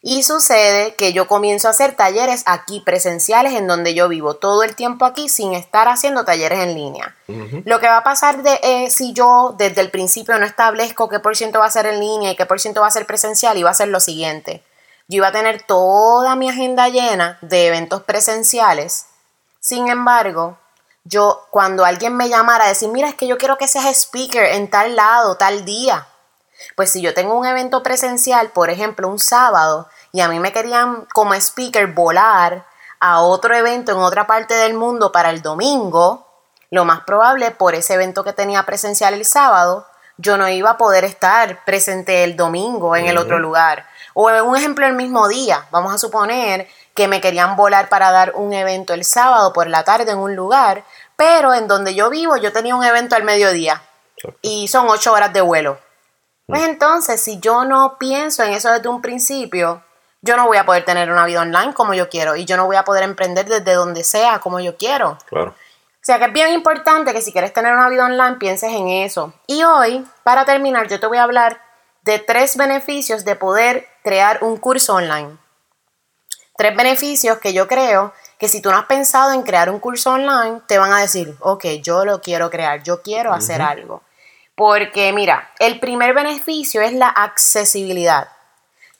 Y 0.00 0.22
sucede 0.22 0.94
que 0.94 1.12
yo 1.12 1.26
comienzo 1.26 1.66
a 1.66 1.72
hacer 1.72 1.96
talleres 1.96 2.44
aquí 2.46 2.78
presenciales 2.78 3.54
en 3.54 3.66
donde 3.66 3.94
yo 3.94 4.08
vivo 4.08 4.34
todo 4.34 4.62
el 4.62 4.76
tiempo 4.76 5.04
aquí 5.04 5.28
sin 5.28 5.54
estar 5.54 5.88
haciendo 5.88 6.24
talleres 6.24 6.60
en 6.60 6.74
línea. 6.74 7.16
Lo 7.64 7.80
que 7.80 7.88
va 7.88 7.96
a 7.96 8.04
pasar 8.04 8.44
de, 8.44 8.60
eh, 8.62 8.90
si 8.90 9.12
yo 9.12 9.56
desde 9.58 9.80
el 9.80 9.90
principio 9.90 10.38
no 10.38 10.46
establezco 10.46 11.08
qué 11.08 11.18
por 11.18 11.36
ciento 11.36 11.58
va 11.58 11.66
a 11.66 11.70
ser 11.70 11.86
en 11.86 11.98
línea 11.98 12.30
y 12.30 12.36
qué 12.36 12.46
por 12.46 12.60
ciento 12.60 12.82
va 12.82 12.86
a 12.86 12.92
ser 12.92 13.06
presencial, 13.06 13.66
va 13.66 13.70
a 13.70 13.74
ser 13.74 13.88
lo 13.88 13.98
siguiente. 13.98 14.62
Yo 15.08 15.16
iba 15.16 15.28
a 15.28 15.32
tener 15.32 15.62
toda 15.62 16.36
mi 16.36 16.48
agenda 16.48 16.88
llena 16.90 17.38
de 17.42 17.66
eventos 17.66 18.04
presenciales. 18.04 19.06
Sin 19.58 19.88
embargo, 19.88 20.58
yo 21.08 21.46
cuando 21.50 21.84
alguien 21.84 22.16
me 22.16 22.28
llamara 22.28 22.64
a 22.64 22.68
decir, 22.68 22.88
mira, 22.88 23.08
es 23.08 23.14
que 23.14 23.28
yo 23.28 23.38
quiero 23.38 23.56
que 23.56 23.68
seas 23.68 23.86
speaker 23.86 24.44
en 24.44 24.68
tal 24.68 24.96
lado, 24.96 25.36
tal 25.36 25.64
día. 25.64 26.06
Pues 26.74 26.90
si 26.90 27.00
yo 27.00 27.14
tengo 27.14 27.34
un 27.34 27.46
evento 27.46 27.82
presencial, 27.82 28.50
por 28.50 28.70
ejemplo, 28.70 29.08
un 29.08 29.18
sábado, 29.18 29.88
y 30.12 30.20
a 30.20 30.28
mí 30.28 30.40
me 30.40 30.52
querían 30.52 31.06
como 31.12 31.34
speaker 31.34 31.88
volar 31.88 32.66
a 32.98 33.20
otro 33.20 33.54
evento 33.54 33.92
en 33.92 33.98
otra 33.98 34.26
parte 34.26 34.54
del 34.54 34.74
mundo 34.74 35.12
para 35.12 35.30
el 35.30 35.42
domingo, 35.42 36.26
lo 36.70 36.84
más 36.84 37.02
probable 37.02 37.52
por 37.52 37.74
ese 37.74 37.94
evento 37.94 38.24
que 38.24 38.32
tenía 38.32 38.64
presencial 38.64 39.14
el 39.14 39.24
sábado, 39.24 39.86
yo 40.16 40.36
no 40.38 40.48
iba 40.48 40.70
a 40.70 40.78
poder 40.78 41.04
estar 41.04 41.64
presente 41.64 42.24
el 42.24 42.36
domingo 42.36 42.96
en 42.96 43.06
el 43.06 43.18
otro 43.18 43.38
lugar. 43.38 43.86
O 44.14 44.28
un 44.42 44.56
ejemplo 44.56 44.86
el 44.86 44.94
mismo 44.94 45.28
día, 45.28 45.66
vamos 45.70 45.94
a 45.94 45.98
suponer 45.98 46.66
que 46.94 47.06
me 47.06 47.20
querían 47.20 47.54
volar 47.54 47.90
para 47.90 48.10
dar 48.10 48.32
un 48.34 48.54
evento 48.54 48.94
el 48.94 49.04
sábado 49.04 49.52
por 49.52 49.66
la 49.66 49.84
tarde 49.84 50.12
en 50.12 50.18
un 50.18 50.34
lugar, 50.34 50.84
pero 51.16 51.54
en 51.54 51.66
donde 51.66 51.94
yo 51.94 52.10
vivo 52.10 52.36
yo 52.36 52.52
tenía 52.52 52.76
un 52.76 52.84
evento 52.84 53.16
al 53.16 53.24
mediodía 53.24 53.82
y 54.42 54.68
son 54.68 54.88
ocho 54.88 55.12
horas 55.12 55.32
de 55.32 55.40
vuelo. 55.40 55.78
Pues 56.46 56.62
entonces, 56.62 57.20
si 57.20 57.40
yo 57.40 57.64
no 57.64 57.96
pienso 57.98 58.44
en 58.44 58.52
eso 58.52 58.70
desde 58.70 58.88
un 58.88 59.02
principio, 59.02 59.82
yo 60.22 60.36
no 60.36 60.46
voy 60.46 60.58
a 60.58 60.64
poder 60.64 60.84
tener 60.84 61.10
una 61.10 61.26
vida 61.26 61.42
online 61.42 61.74
como 61.74 61.92
yo 61.92 62.08
quiero 62.08 62.36
y 62.36 62.44
yo 62.44 62.56
no 62.56 62.66
voy 62.66 62.76
a 62.76 62.84
poder 62.84 63.02
emprender 63.02 63.46
desde 63.46 63.74
donde 63.74 64.04
sea 64.04 64.38
como 64.38 64.60
yo 64.60 64.76
quiero. 64.76 65.18
Claro. 65.26 65.50
O 65.50 66.06
sea 66.06 66.18
que 66.20 66.26
es 66.26 66.32
bien 66.32 66.52
importante 66.52 67.12
que 67.12 67.20
si 67.20 67.32
quieres 67.32 67.52
tener 67.52 67.72
una 67.72 67.88
vida 67.88 68.04
online 68.04 68.36
pienses 68.36 68.72
en 68.72 68.88
eso. 68.88 69.32
Y 69.48 69.64
hoy, 69.64 70.06
para 70.22 70.44
terminar, 70.44 70.86
yo 70.86 71.00
te 71.00 71.06
voy 71.08 71.18
a 71.18 71.24
hablar 71.24 71.60
de 72.02 72.20
tres 72.20 72.56
beneficios 72.56 73.24
de 73.24 73.34
poder 73.34 73.88
crear 74.04 74.38
un 74.42 74.56
curso 74.56 74.94
online. 74.94 75.36
Tres 76.56 76.76
beneficios 76.76 77.38
que 77.38 77.52
yo 77.52 77.66
creo 77.66 78.12
que 78.38 78.48
si 78.48 78.60
tú 78.60 78.70
no 78.70 78.78
has 78.78 78.86
pensado 78.86 79.32
en 79.32 79.42
crear 79.42 79.70
un 79.70 79.80
curso 79.80 80.12
online, 80.12 80.60
te 80.66 80.78
van 80.78 80.92
a 80.92 81.00
decir, 81.00 81.36
ok, 81.40 81.64
yo 81.82 82.04
lo 82.04 82.20
quiero 82.20 82.50
crear, 82.50 82.82
yo 82.82 83.02
quiero 83.02 83.32
hacer 83.32 83.62
algo. 83.62 84.02
Porque 84.54 85.12
mira, 85.12 85.50
el 85.58 85.80
primer 85.80 86.14
beneficio 86.14 86.80
es 86.80 86.92
la 86.92 87.08
accesibilidad 87.08 88.28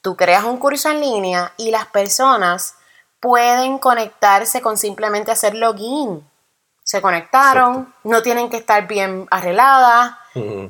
tú 0.07 0.16
creas 0.16 0.44
un 0.44 0.59
curso 0.59 0.88
en 0.88 1.01
línea 1.01 1.53
y 1.57 1.72
las 1.72 1.87
personas 1.87 2.77
pueden 3.18 3.79
conectarse 3.79 4.61
con 4.62 4.77
simplemente 4.79 5.33
hacer 5.33 5.57
login. 5.57 6.25
Se 6.85 7.03
conectaron, 7.03 7.92
no 8.05 8.22
tienen 8.22 8.49
que 8.49 8.57
estar 8.57 8.87
bien 8.87 9.27
arregladas, 9.33 10.14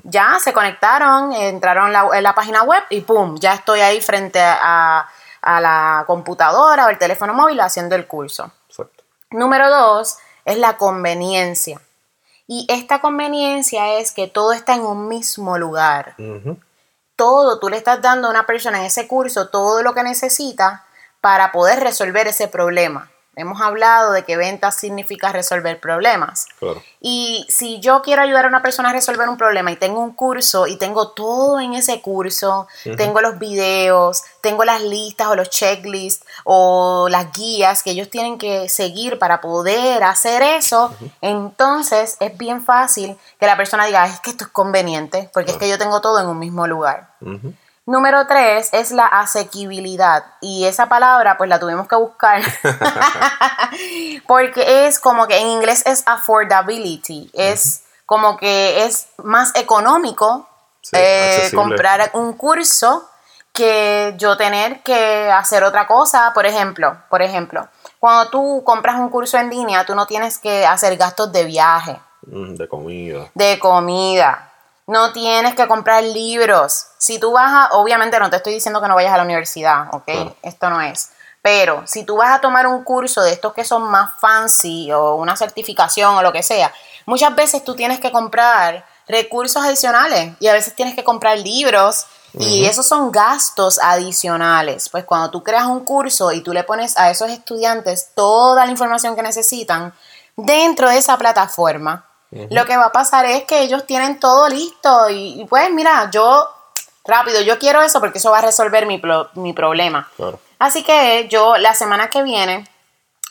ya 0.04 0.38
se 0.40 0.54
conectaron, 0.54 1.34
entraron 1.34 1.92
en 2.14 2.22
la 2.22 2.34
página 2.34 2.62
web 2.62 2.82
y 2.88 3.02
¡pum! 3.02 3.36
Ya 3.38 3.52
estoy 3.52 3.80
ahí 3.80 4.00
frente 4.00 4.40
a, 4.40 5.06
la 5.46 6.04
computadora 6.06 6.86
o 6.86 6.88
el 6.90 6.98
teléfono 6.98 7.34
móvil 7.34 7.60
haciendo 7.60 7.94
el 7.94 8.06
curso. 8.06 8.50
Número 9.30 9.70
dos 9.70 10.18
es 10.44 10.58
la 10.58 10.76
conveniencia. 10.76 11.80
Y 12.46 12.66
esta 12.68 13.00
conveniencia 13.00 13.98
es 13.98 14.12
que 14.12 14.28
todo 14.28 14.52
está 14.52 14.74
en 14.74 14.82
un 14.82 15.08
mismo 15.08 15.58
lugar 15.58 16.14
todo, 17.16 17.58
tú 17.58 17.70
le 17.70 17.78
estás 17.78 18.00
dando 18.02 18.28
a 18.28 18.30
una 18.30 18.46
persona 18.46 18.78
en 18.78 18.84
ese 18.84 19.08
curso 19.08 19.48
todo 19.48 19.82
lo 19.82 19.94
que 19.94 20.02
necesita 20.02 20.84
para 21.20 21.50
poder 21.50 21.80
resolver 21.80 22.28
ese 22.28 22.46
problema. 22.46 23.10
Hemos 23.38 23.60
hablado 23.60 24.12
de 24.12 24.24
que 24.24 24.38
ventas 24.38 24.76
significa 24.76 25.30
resolver 25.30 25.78
problemas. 25.78 26.46
Y 27.02 27.44
si 27.50 27.80
yo 27.80 28.00
quiero 28.00 28.22
ayudar 28.22 28.46
a 28.46 28.48
una 28.48 28.62
persona 28.62 28.88
a 28.88 28.92
resolver 28.94 29.28
un 29.28 29.36
problema 29.36 29.70
y 29.70 29.76
tengo 29.76 30.00
un 30.00 30.14
curso 30.14 30.66
y 30.66 30.76
tengo 30.76 31.08
todo 31.08 31.60
en 31.60 31.74
ese 31.74 32.00
curso, 32.00 32.66
tengo 32.96 33.20
los 33.20 33.38
videos, 33.38 34.24
tengo 34.40 34.64
las 34.64 34.80
listas 34.80 35.26
o 35.28 35.36
los 35.36 35.50
checklists 35.50 36.24
o 36.44 37.08
las 37.10 37.30
guías 37.32 37.82
que 37.82 37.90
ellos 37.90 38.08
tienen 38.08 38.38
que 38.38 38.70
seguir 38.70 39.18
para 39.18 39.42
poder 39.42 40.02
hacer 40.02 40.42
eso, 40.42 40.96
entonces 41.20 42.16
es 42.20 42.38
bien 42.38 42.64
fácil 42.64 43.18
que 43.38 43.44
la 43.44 43.58
persona 43.58 43.84
diga, 43.84 44.06
es 44.06 44.18
que 44.20 44.30
esto 44.30 44.44
es 44.44 44.50
conveniente 44.50 45.28
porque 45.34 45.50
es 45.50 45.58
que 45.58 45.68
yo 45.68 45.76
tengo 45.76 46.00
todo 46.00 46.20
en 46.20 46.26
un 46.26 46.38
mismo 46.38 46.66
lugar. 46.66 47.10
Número 47.86 48.26
tres 48.26 48.70
es 48.72 48.90
la 48.90 49.06
asequibilidad. 49.06 50.24
Y 50.40 50.64
esa 50.64 50.88
palabra, 50.88 51.38
pues 51.38 51.48
la 51.48 51.60
tuvimos 51.60 51.86
que 51.86 51.94
buscar. 51.94 52.42
Porque 54.26 54.86
es 54.86 54.98
como 54.98 55.28
que 55.28 55.38
en 55.38 55.46
inglés 55.46 55.84
es 55.86 56.02
affordability. 56.04 57.30
Es 57.32 57.84
como 58.04 58.36
que 58.36 58.84
es 58.84 59.06
más 59.22 59.54
económico 59.54 60.48
eh, 60.92 61.48
comprar 61.54 62.10
un 62.14 62.32
curso 62.32 63.08
que 63.52 64.14
yo 64.18 64.36
tener 64.36 64.82
que 64.82 65.30
hacer 65.30 65.62
otra 65.62 65.86
cosa. 65.86 66.32
Por 66.34 66.44
ejemplo, 66.44 67.00
por 67.08 67.22
ejemplo, 67.22 67.68
cuando 68.00 68.30
tú 68.30 68.62
compras 68.64 68.96
un 68.96 69.10
curso 69.10 69.38
en 69.38 69.48
línea, 69.48 69.86
tú 69.86 69.94
no 69.94 70.08
tienes 70.08 70.38
que 70.38 70.66
hacer 70.66 70.96
gastos 70.96 71.30
de 71.30 71.44
viaje. 71.44 72.00
Mm, 72.26 72.54
de 72.56 72.68
comida. 72.68 73.30
De 73.32 73.60
comida 73.60 74.52
no 74.86 75.12
tienes 75.12 75.54
que 75.54 75.66
comprar 75.66 76.02
libros. 76.04 76.86
Si 76.98 77.18
tú 77.18 77.32
vas 77.32 77.52
a, 77.52 77.76
obviamente 77.76 78.18
no 78.18 78.30
te 78.30 78.36
estoy 78.36 78.54
diciendo 78.54 78.80
que 78.80 78.88
no 78.88 78.94
vayas 78.94 79.12
a 79.12 79.16
la 79.16 79.24
universidad, 79.24 79.92
¿ok? 79.92 80.08
Esto 80.42 80.70
no 80.70 80.80
es. 80.80 81.10
Pero 81.42 81.86
si 81.86 82.04
tú 82.04 82.16
vas 82.16 82.36
a 82.36 82.40
tomar 82.40 82.66
un 82.66 82.82
curso 82.82 83.22
de 83.22 83.32
estos 83.32 83.52
que 83.52 83.64
son 83.64 83.82
más 83.84 84.10
fancy 84.18 84.90
o 84.92 85.14
una 85.16 85.36
certificación 85.36 86.16
o 86.16 86.22
lo 86.22 86.32
que 86.32 86.42
sea, 86.42 86.72
muchas 87.04 87.34
veces 87.34 87.62
tú 87.64 87.74
tienes 87.74 88.00
que 88.00 88.10
comprar 88.10 88.84
recursos 89.08 89.64
adicionales 89.64 90.34
y 90.40 90.48
a 90.48 90.52
veces 90.52 90.74
tienes 90.74 90.94
que 90.94 91.04
comprar 91.04 91.38
libros 91.38 92.06
y 92.38 92.66
esos 92.66 92.86
son 92.86 93.12
gastos 93.12 93.78
adicionales. 93.78 94.88
Pues 94.88 95.04
cuando 95.04 95.30
tú 95.30 95.42
creas 95.42 95.66
un 95.66 95.84
curso 95.84 96.32
y 96.32 96.42
tú 96.42 96.52
le 96.52 96.64
pones 96.64 96.98
a 96.98 97.10
esos 97.10 97.30
estudiantes 97.30 98.10
toda 98.14 98.64
la 98.64 98.70
información 98.70 99.16
que 99.16 99.22
necesitan 99.22 99.94
dentro 100.36 100.90
de 100.90 100.98
esa 100.98 101.16
plataforma, 101.16 102.05
lo 102.30 102.64
que 102.64 102.76
va 102.76 102.86
a 102.86 102.92
pasar 102.92 103.24
es 103.24 103.44
que 103.44 103.60
ellos 103.60 103.86
tienen 103.86 104.18
todo 104.18 104.48
listo 104.48 105.08
y, 105.10 105.46
pues 105.48 105.70
mira, 105.72 106.10
yo 106.10 106.48
rápido, 107.04 107.40
yo 107.42 107.58
quiero 107.58 107.82
eso 107.82 108.00
porque 108.00 108.18
eso 108.18 108.30
va 108.30 108.38
a 108.38 108.42
resolver 108.42 108.86
mi, 108.86 109.00
mi 109.34 109.52
problema. 109.52 110.08
Así 110.58 110.82
que 110.82 111.28
yo 111.28 111.56
la 111.56 111.74
semana 111.74 112.08
que 112.08 112.22
viene 112.22 112.68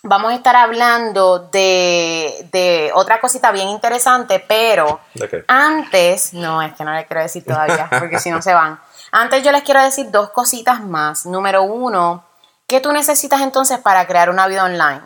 vamos 0.05 0.31
a 0.31 0.35
estar 0.35 0.55
hablando 0.55 1.39
de, 1.51 2.47
de 2.51 2.91
otra 2.93 3.19
cosita 3.19 3.51
bien 3.51 3.69
interesante, 3.69 4.39
pero 4.39 4.99
antes, 5.47 6.33
no, 6.33 6.61
es 6.61 6.73
que 6.73 6.83
no 6.83 6.93
les 6.93 7.07
quiero 7.07 7.21
decir 7.23 7.43
todavía, 7.43 7.89
porque 7.99 8.19
si 8.19 8.29
no 8.29 8.41
se 8.41 8.53
van. 8.53 8.79
Antes 9.11 9.43
yo 9.43 9.51
les 9.51 9.63
quiero 9.63 9.81
decir 9.81 10.11
dos 10.11 10.29
cositas 10.29 10.81
más. 10.81 11.25
Número 11.25 11.63
uno, 11.63 12.23
¿qué 12.67 12.81
tú 12.81 12.91
necesitas 12.91 13.41
entonces 13.41 13.79
para 13.79 14.05
crear 14.07 14.29
una 14.29 14.47
vida 14.47 14.63
online? 14.63 15.01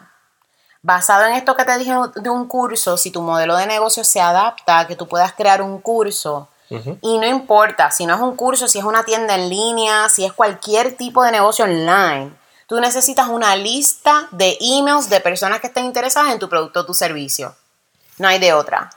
Basado 0.81 1.25
en 1.25 1.33
esto 1.33 1.55
que 1.55 1.65
te 1.65 1.77
dije 1.77 1.93
de 2.15 2.29
un 2.29 2.47
curso, 2.47 2.97
si 2.97 3.11
tu 3.11 3.21
modelo 3.21 3.57
de 3.57 3.67
negocio 3.67 4.03
se 4.03 4.21
adapta 4.21 4.79
a 4.79 4.87
que 4.87 4.95
tú 4.95 5.07
puedas 5.07 5.33
crear 5.33 5.61
un 5.61 5.81
curso, 5.81 6.47
y 7.01 7.17
no 7.17 7.25
importa 7.25 7.89
si 7.89 8.05
no 8.05 8.13
es 8.13 8.21
un 8.21 8.35
curso, 8.35 8.67
si 8.67 8.77
es 8.77 8.85
una 8.85 9.03
tienda 9.03 9.33
en 9.35 9.49
línea, 9.49 10.07
si 10.07 10.23
es 10.23 10.33
cualquier 10.33 10.95
tipo 10.95 11.23
de 11.23 11.31
negocio 11.31 11.65
online, 11.65 12.31
tú 12.67 12.79
necesitas 12.79 13.27
una 13.27 13.55
lista 13.55 14.27
de 14.31 14.55
emails 14.61 15.09
de 15.09 15.19
personas 15.19 15.59
que 15.59 15.67
estén 15.67 15.85
interesadas 15.85 16.31
en 16.31 16.39
tu 16.39 16.47
producto 16.47 16.81
o 16.81 16.85
tu 16.85 16.93
servicio. 16.93 17.55
No 18.19 18.27
hay 18.27 18.37
de 18.37 18.53
otra. 18.53 18.91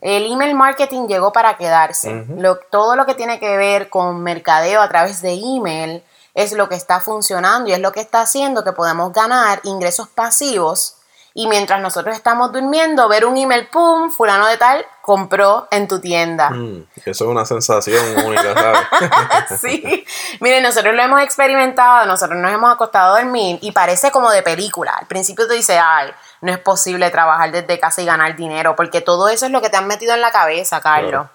El 0.00 0.32
email 0.32 0.54
marketing 0.54 1.08
llegó 1.08 1.30
para 1.32 1.56
quedarse. 1.58 2.26
todo 2.70 2.96
lo 2.96 3.04
que 3.04 3.14
tiene 3.14 3.38
que 3.38 3.56
ver 3.56 3.90
con 3.90 4.22
mercadeo 4.22 4.80
a 4.80 4.88
través 4.88 5.20
de 5.20 5.34
email 5.34 6.02
es 6.34 6.52
lo 6.52 6.68
que 6.68 6.74
está 6.74 7.00
funcionando 7.00 7.68
y 7.68 7.72
es 7.72 7.80
lo 7.80 7.92
que 7.92 8.00
está 8.00 8.22
haciendo 8.22 8.64
que 8.64 8.72
podamos 8.72 9.12
ganar 9.12 9.60
ingresos 9.64 10.08
pasivos 10.08 10.96
y 11.32 11.46
mientras 11.46 11.80
nosotros 11.80 12.16
estamos 12.16 12.52
durmiendo, 12.52 13.08
ver 13.08 13.24
un 13.24 13.36
email, 13.36 13.68
pum, 13.68 14.10
fulano 14.10 14.46
de 14.46 14.56
tal 14.56 14.84
compró 15.00 15.68
en 15.70 15.86
tu 15.86 16.00
tienda. 16.00 16.50
Mm, 16.50 16.86
eso 16.96 17.24
es 17.24 17.30
una 17.30 17.44
sensación 17.44 18.04
única, 18.24 18.54
¿sabes? 18.54 19.60
sí, 19.60 20.04
miren, 20.40 20.62
nosotros 20.62 20.94
lo 20.94 21.02
hemos 21.02 21.22
experimentado, 21.22 22.06
nosotros 22.06 22.38
nos 22.38 22.52
hemos 22.52 22.72
acostado 22.72 23.14
a 23.14 23.20
dormir 23.20 23.58
y 23.62 23.72
parece 23.72 24.10
como 24.10 24.30
de 24.30 24.42
película. 24.42 24.92
Al 24.98 25.06
principio 25.06 25.46
tú 25.46 25.54
dices, 25.54 25.78
ay, 25.82 26.10
no 26.40 26.52
es 26.52 26.58
posible 26.58 27.10
trabajar 27.10 27.52
desde 27.52 27.78
casa 27.78 28.02
y 28.02 28.06
ganar 28.06 28.34
dinero, 28.34 28.74
porque 28.74 29.00
todo 29.00 29.28
eso 29.28 29.46
es 29.46 29.52
lo 29.52 29.60
que 29.60 29.70
te 29.70 29.76
han 29.76 29.86
metido 29.86 30.14
en 30.14 30.20
la 30.20 30.32
cabeza, 30.32 30.80
Carlos. 30.80 31.10
Claro. 31.10 31.30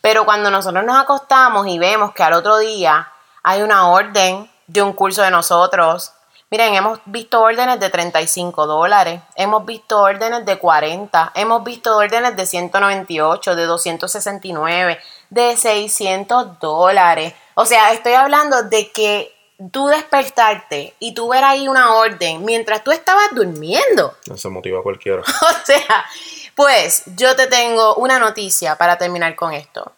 Pero 0.00 0.24
cuando 0.24 0.50
nosotros 0.50 0.84
nos 0.84 0.98
acostamos 0.98 1.66
y 1.66 1.78
vemos 1.78 2.12
que 2.12 2.22
al 2.22 2.32
otro 2.32 2.58
día 2.58 3.12
hay 3.42 3.62
una 3.62 3.88
orden 3.88 4.50
de 4.66 4.82
un 4.82 4.92
curso 4.92 5.22
de 5.22 5.30
nosotros, 5.30 6.12
miren, 6.50 6.74
hemos 6.74 6.98
visto 7.04 7.40
órdenes 7.40 7.78
de 7.80 7.90
35 7.90 8.66
dólares, 8.66 9.20
hemos 9.36 9.64
visto 9.64 10.00
órdenes 10.00 10.44
de 10.44 10.58
40, 10.58 11.32
hemos 11.34 11.62
visto 11.64 11.96
órdenes 11.96 12.36
de 12.36 12.46
198, 12.46 13.54
de 13.56 13.66
269, 13.66 14.98
de 15.30 15.56
600 15.56 16.58
dólares. 16.58 17.34
O 17.54 17.64
sea, 17.66 17.92
estoy 17.92 18.12
hablando 18.14 18.62
de 18.64 18.90
que 18.90 19.32
tú 19.70 19.88
despertarte 19.88 20.94
y 20.98 21.14
tú 21.14 21.28
ver 21.28 21.44
ahí 21.44 21.68
una 21.68 21.94
orden 21.94 22.44
mientras 22.44 22.82
tú 22.82 22.90
estabas 22.92 23.28
durmiendo. 23.34 24.16
Eso 24.32 24.50
motiva 24.50 24.80
a 24.80 24.82
cualquiera. 24.82 25.22
O 25.42 25.66
sea, 25.66 26.04
pues 26.54 27.02
yo 27.16 27.36
te 27.36 27.46
tengo 27.46 27.94
una 27.96 28.18
noticia 28.18 28.76
para 28.76 28.96
terminar 28.98 29.36
con 29.36 29.52
esto. 29.52 29.92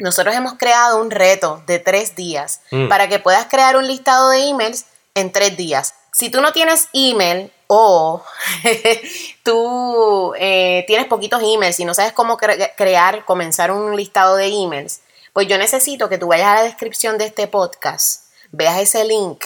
Nosotros 0.00 0.34
hemos 0.34 0.54
creado 0.54 1.00
un 1.00 1.10
reto 1.10 1.62
de 1.66 1.78
tres 1.78 2.14
días 2.14 2.60
Mm. 2.70 2.88
para 2.88 3.08
que 3.08 3.18
puedas 3.18 3.46
crear 3.46 3.76
un 3.76 3.86
listado 3.86 4.28
de 4.30 4.48
emails 4.48 4.84
en 5.18 5.32
tres 5.32 5.56
días. 5.56 5.94
Si 6.12 6.30
tú 6.30 6.40
no 6.40 6.52
tienes 6.52 6.88
email 6.92 7.52
o 7.66 8.22
tú 9.42 10.34
eh, 10.38 10.84
tienes 10.86 11.06
poquitos 11.06 11.42
emails 11.42 11.78
y 11.80 11.84
no 11.84 11.94
sabes 11.94 12.12
cómo 12.12 12.36
cre- 12.36 12.72
crear, 12.76 13.24
comenzar 13.24 13.70
un 13.70 13.96
listado 13.96 14.36
de 14.36 14.46
emails, 14.46 15.00
pues 15.32 15.46
yo 15.46 15.58
necesito 15.58 16.08
que 16.08 16.18
tú 16.18 16.28
vayas 16.28 16.48
a 16.48 16.54
la 16.56 16.62
descripción 16.62 17.18
de 17.18 17.26
este 17.26 17.46
podcast, 17.46 18.24
veas 18.50 18.78
ese 18.80 19.04
link 19.04 19.44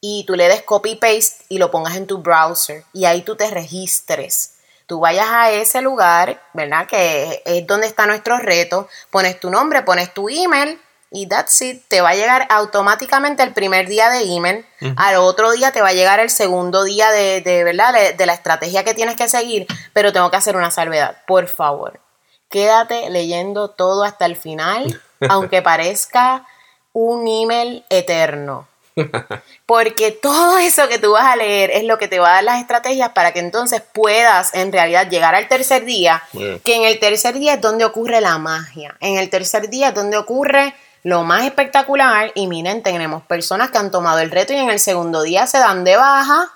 y 0.00 0.24
tú 0.26 0.34
le 0.34 0.48
des 0.48 0.62
copy 0.62 0.96
paste 0.96 1.44
y 1.48 1.58
lo 1.58 1.70
pongas 1.70 1.96
en 1.96 2.06
tu 2.06 2.18
browser 2.18 2.84
y 2.92 3.04
ahí 3.04 3.22
tú 3.22 3.36
te 3.36 3.50
registres. 3.50 4.54
Tú 4.86 4.98
vayas 4.98 5.28
a 5.28 5.52
ese 5.52 5.82
lugar, 5.82 6.42
¿verdad? 6.52 6.88
Que 6.88 7.42
es 7.44 7.64
donde 7.66 7.86
está 7.86 8.06
nuestro 8.06 8.38
reto, 8.38 8.88
pones 9.10 9.38
tu 9.38 9.48
nombre, 9.48 9.82
pones 9.82 10.12
tu 10.12 10.28
email 10.28 10.80
y 11.10 11.26
that's 11.26 11.60
it. 11.62 11.82
Te 11.88 12.00
va 12.00 12.10
a 12.10 12.14
llegar 12.14 12.46
automáticamente 12.50 13.42
el 13.42 13.52
primer 13.52 13.88
día 13.88 14.10
de 14.10 14.22
email, 14.34 14.64
al 14.96 15.16
otro 15.16 15.50
día 15.52 15.72
te 15.72 15.82
va 15.82 15.88
a 15.88 15.92
llegar 15.92 16.20
el 16.20 16.30
segundo 16.30 16.84
día 16.84 17.10
de, 17.10 17.40
de 17.40 17.64
¿verdad? 17.64 17.92
De, 17.92 18.12
de 18.12 18.26
la 18.26 18.34
estrategia 18.34 18.84
que 18.84 18.94
tienes 18.94 19.16
que 19.16 19.28
seguir, 19.28 19.66
pero 19.92 20.12
tengo 20.12 20.30
que 20.30 20.36
hacer 20.36 20.56
una 20.56 20.70
salvedad, 20.70 21.18
por 21.26 21.48
favor. 21.48 22.00
Quédate 22.48 23.10
leyendo 23.10 23.70
todo 23.70 24.04
hasta 24.04 24.26
el 24.26 24.36
final, 24.36 25.00
aunque 25.28 25.62
parezca 25.62 26.46
un 26.92 27.26
email 27.28 27.84
eterno. 27.90 28.68
Porque 29.66 30.10
todo 30.10 30.58
eso 30.58 30.88
que 30.88 30.98
tú 30.98 31.12
vas 31.12 31.26
a 31.26 31.36
leer 31.36 31.70
es 31.70 31.84
lo 31.84 31.98
que 31.98 32.08
te 32.08 32.18
va 32.18 32.30
a 32.30 32.34
dar 32.34 32.44
las 32.44 32.60
estrategias 32.60 33.10
para 33.10 33.32
que 33.32 33.40
entonces 33.40 33.82
puedas 33.92 34.54
en 34.54 34.72
realidad 34.72 35.08
llegar 35.08 35.34
al 35.34 35.48
tercer 35.48 35.84
día, 35.84 36.22
que 36.32 36.74
en 36.74 36.84
el 36.84 36.98
tercer 36.98 37.38
día 37.38 37.54
es 37.54 37.60
donde 37.60 37.84
ocurre 37.84 38.20
la 38.20 38.38
magia. 38.38 38.96
En 39.00 39.16
el 39.16 39.30
tercer 39.30 39.70
día 39.70 39.88
es 39.88 39.94
donde 39.94 40.16
ocurre 40.16 40.74
lo 41.02 41.22
más 41.24 41.44
espectacular 41.44 42.32
y 42.34 42.46
miren, 42.46 42.82
tenemos 42.82 43.22
personas 43.22 43.70
que 43.70 43.78
han 43.78 43.90
tomado 43.90 44.18
el 44.18 44.30
reto 44.30 44.52
y 44.52 44.56
en 44.56 44.70
el 44.70 44.78
segundo 44.80 45.22
día 45.22 45.46
se 45.46 45.58
dan 45.58 45.84
de 45.84 45.96
baja 45.96 46.48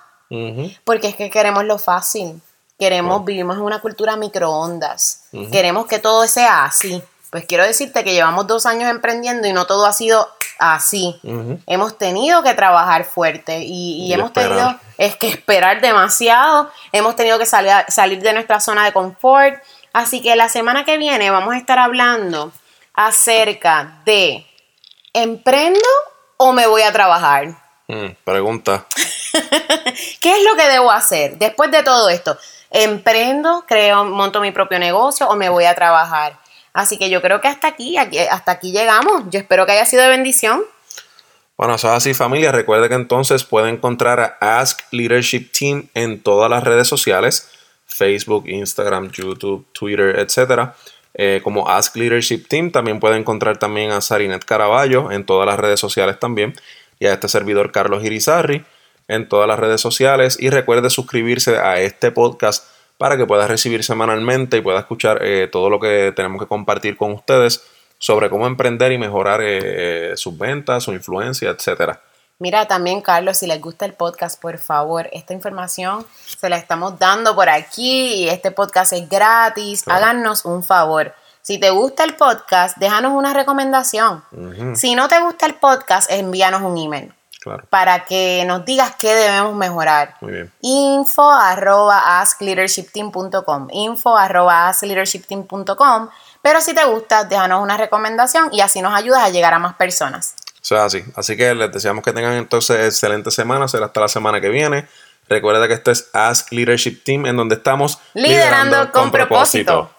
porque 0.85 1.09
es 1.09 1.17
que 1.17 1.31
queremos 1.31 1.65
lo 1.65 1.79
fácil. 1.79 2.41
Queremos, 2.79 3.25
vivimos 3.25 3.57
en 3.57 3.63
una 3.63 3.81
cultura 3.81 4.17
microondas. 4.17 5.25
Queremos 5.53 5.87
que 5.87 6.01
todo 6.01 6.27
sea 6.27 6.65
así. 6.65 7.01
Pues 7.31 7.47
quiero 7.47 7.65
decirte 7.65 8.03
que 8.05 8.13
llevamos 8.13 8.47
dos 8.47 8.67
años 8.67 8.91
emprendiendo 8.91 9.47
y 9.47 9.53
no 9.53 9.67
todo 9.67 9.87
ha 9.87 9.93
sido 9.93 10.29
así. 10.59 11.21
Hemos 11.67 11.99
tenido 11.99 12.43
que 12.43 12.55
trabajar 12.55 13.05
fuerte 13.05 13.61
y, 13.61 14.03
y 14.03 14.07
Y 14.07 14.13
hemos 14.13 14.27
esperar. 14.27 14.51
tenido 14.51 14.81
es 14.99 15.17
que 15.17 15.29
esperar 15.29 15.81
demasiado. 15.81 16.69
Hemos 16.93 17.15
tenido 17.17 17.39
que 17.39 17.47
salir, 17.47 17.73
salir 17.89 18.21
de 18.21 18.33
nuestra 18.33 18.59
zona 18.61 18.85
de 18.85 18.93
confort. 18.93 19.63
Así 19.93 20.21
que 20.21 20.35
la 20.35 20.49
semana 20.49 20.85
que 20.85 20.99
viene 20.99 21.31
vamos 21.31 21.55
a 21.55 21.59
estar 21.59 21.79
hablando 21.79 22.51
acerca 22.95 24.01
de 24.05 24.47
¿emprendo 25.13 25.81
o 26.37 26.53
me 26.53 26.67
voy 26.67 26.83
a 26.83 26.93
trabajar? 26.93 27.49
Mm, 27.89 28.13
pregunta. 28.25 28.87
¿Qué 30.21 30.33
es 30.39 30.45
lo 30.45 30.57
que 30.57 30.69
debo 30.69 30.91
hacer 30.91 31.37
después 31.39 31.71
de 31.71 31.83
todo 31.83 32.09
esto? 32.09 32.39
¿Emprendo, 32.71 33.65
creo, 33.69 34.05
monto 34.05 34.41
mi 34.41 34.51
propio 34.51 34.79
negocio 34.79 35.29
o 35.29 35.37
me 35.37 35.49
voy 35.49 35.65
a 35.65 35.75
trabajar? 35.75 36.39
Así 36.73 36.99
que 36.99 37.09
yo 37.09 37.21
creo 37.23 37.41
que 37.41 37.49
hasta 37.49 37.69
aquí, 37.69 37.97
aquí- 37.99 38.19
hasta 38.19 38.53
aquí 38.53 38.73
llegamos. 38.73 39.25
Yo 39.31 39.39
espero 39.39 39.65
que 39.67 39.73
haya 39.73 39.87
sido 39.87 40.03
de 40.03 40.09
bendición. 40.09 40.63
Bueno, 41.57 41.77
eso 41.77 41.87
es 41.89 41.95
así, 41.95 42.15
familia. 42.15 42.51
Recuerde 42.51 42.89
que 42.89 42.97
entonces 42.97 43.45
puede 43.45 43.69
encontrar 43.71 44.39
a 44.41 44.59
Ask 44.59 44.81
Leadership 44.91 45.53
Team 45.57 45.89
en 45.95 46.21
todas 46.21 46.51
las 46.51 46.65
redes 46.65 46.89
sociales: 46.89 47.49
Facebook, 47.87 48.49
Instagram, 48.49 49.13
YouTube, 49.13 49.65
Twitter, 49.73 50.19
etcétera. 50.19 50.75
Eh, 51.15 51.41
como 51.45 51.69
Ask 51.69 51.97
Leadership 51.97 52.47
Team. 52.49 52.71
También 52.71 53.01
puede 53.01 53.17
encontrar 53.17 53.59
también 53.59 53.93
a 53.93 54.01
Sarinet 54.01 54.45
Caraballo 54.45 55.13
en 55.13 55.25
todas 55.25 55.47
las 55.47 55.59
redes 55.59 55.81
sociales 55.81 56.19
también. 56.19 56.55
Y 56.99 57.07
a 57.07 57.13
este 57.13 57.29
servidor 57.29 57.73
Carlos 57.73 58.05
Irizarri 58.05 58.65
en 59.09 59.29
todas 59.29 59.49
las 59.49 59.59
redes 59.59 59.81
sociales. 59.81 60.37
Y 60.41 60.51
recuerde 60.51 60.91
suscribirse 60.91 61.59
a 61.59 61.81
este 61.81 62.11
podcast 62.11 62.67
para 62.99 63.17
que 63.17 63.27
pueda 63.27 63.47
recibir 63.47 63.85
semanalmente 63.85 64.57
y 64.57 64.61
pueda 64.61 64.81
escuchar 64.81 65.21
eh, 65.23 65.49
todo 65.51 65.71
lo 65.71 65.81
que 65.81 66.13
tenemos 66.15 66.41
que 66.41 66.49
compartir 66.49 66.97
con 66.97 67.13
ustedes 67.13 67.65
sobre 67.99 68.29
cómo 68.29 68.47
emprender 68.47 68.93
y 68.93 68.99
mejorar 68.99 69.41
eh, 69.43 70.13
sus 70.17 70.37
ventas, 70.37 70.85
su 70.85 70.93
influencia, 70.93 71.51
etcétera. 71.51 72.01
Mira, 72.39 72.67
también, 72.67 73.01
Carlos, 73.01 73.39
si 73.39 73.47
les 73.47 73.61
gusta 73.61 73.85
el 73.85 73.95
podcast, 73.95 74.41
por 74.41 74.59
favor, 74.59 75.09
esta 75.13 75.33
información 75.33 76.05
se 76.39 76.49
la 76.49 76.57
estamos 76.57 76.99
dando 76.99 77.35
por 77.35 77.49
aquí 77.49 78.15
y 78.15 78.29
este 78.29 78.51
podcast 78.51 78.93
es 78.93 79.09
gratis. 79.09 79.85
Claro. 79.85 80.05
Háganos 80.05 80.45
un 80.45 80.63
favor. 80.63 81.15
Si 81.43 81.59
te 81.59 81.71
gusta 81.71 82.05
el 82.05 82.17
podcast, 82.17 82.77
déjanos 82.79 83.13
una 83.13 83.33
recomendación. 83.35 84.25
Si 84.75 84.95
no 84.95 85.09
te 85.09 85.21
gusta 85.21 85.47
el 85.47 85.55
podcast, 85.55 86.11
envíanos 86.11 86.63
un 86.63 86.77
email 86.79 87.15
Claro, 87.41 87.67
para 87.69 88.07
que 88.07 88.43
nos 88.47 88.65
digas 88.65 88.95
qué 88.99 89.15
debemos 89.15 89.55
mejorar. 89.55 90.15
muy 90.23 90.33
bien. 90.33 90.53
info 90.63 91.31
arroba 91.31 92.21
askleadershipteam.com 92.23 93.69
info 93.71 94.17
arroba 94.17 94.69
askleadershipteam.com 94.69 96.09
pero 96.41 96.61
si 96.63 96.75
te 96.75 96.85
gusta 96.87 97.25
déjanos 97.25 97.63
una 97.63 97.77
recomendación 97.77 98.49
y 98.51 98.63
así 98.63 98.81
nos 98.81 98.95
ayudas 98.95 99.23
a 99.23 99.29
llegar 99.29 99.53
a 99.53 99.59
más 99.59 99.75
personas 99.75 100.35
Eso 100.65 100.77
es 100.77 100.81
así. 100.81 101.05
Así 101.15 101.37
que 101.37 101.55
les 101.55 101.71
deseamos 101.71 102.03
que 102.03 102.13
tengan 102.13 102.33
entonces 102.35 102.87
excelente 102.87 103.31
semana. 103.31 103.69
Será 103.69 103.87
hasta 103.87 104.01
la 104.01 104.09
semana 104.09 104.41
que 104.41 104.49
viene. 104.49 104.87
Recuerda 105.29 105.69
que 105.69 105.75
esto 105.75 105.91
es 105.91 106.09
Ask 106.15 106.53
Leadership 106.53 107.03
Team, 107.05 107.27
en 107.27 107.37
donde 107.37 107.57
estamos 107.57 107.99
liderando, 108.15 108.91
con 108.91 109.11
propósito. 109.11 109.94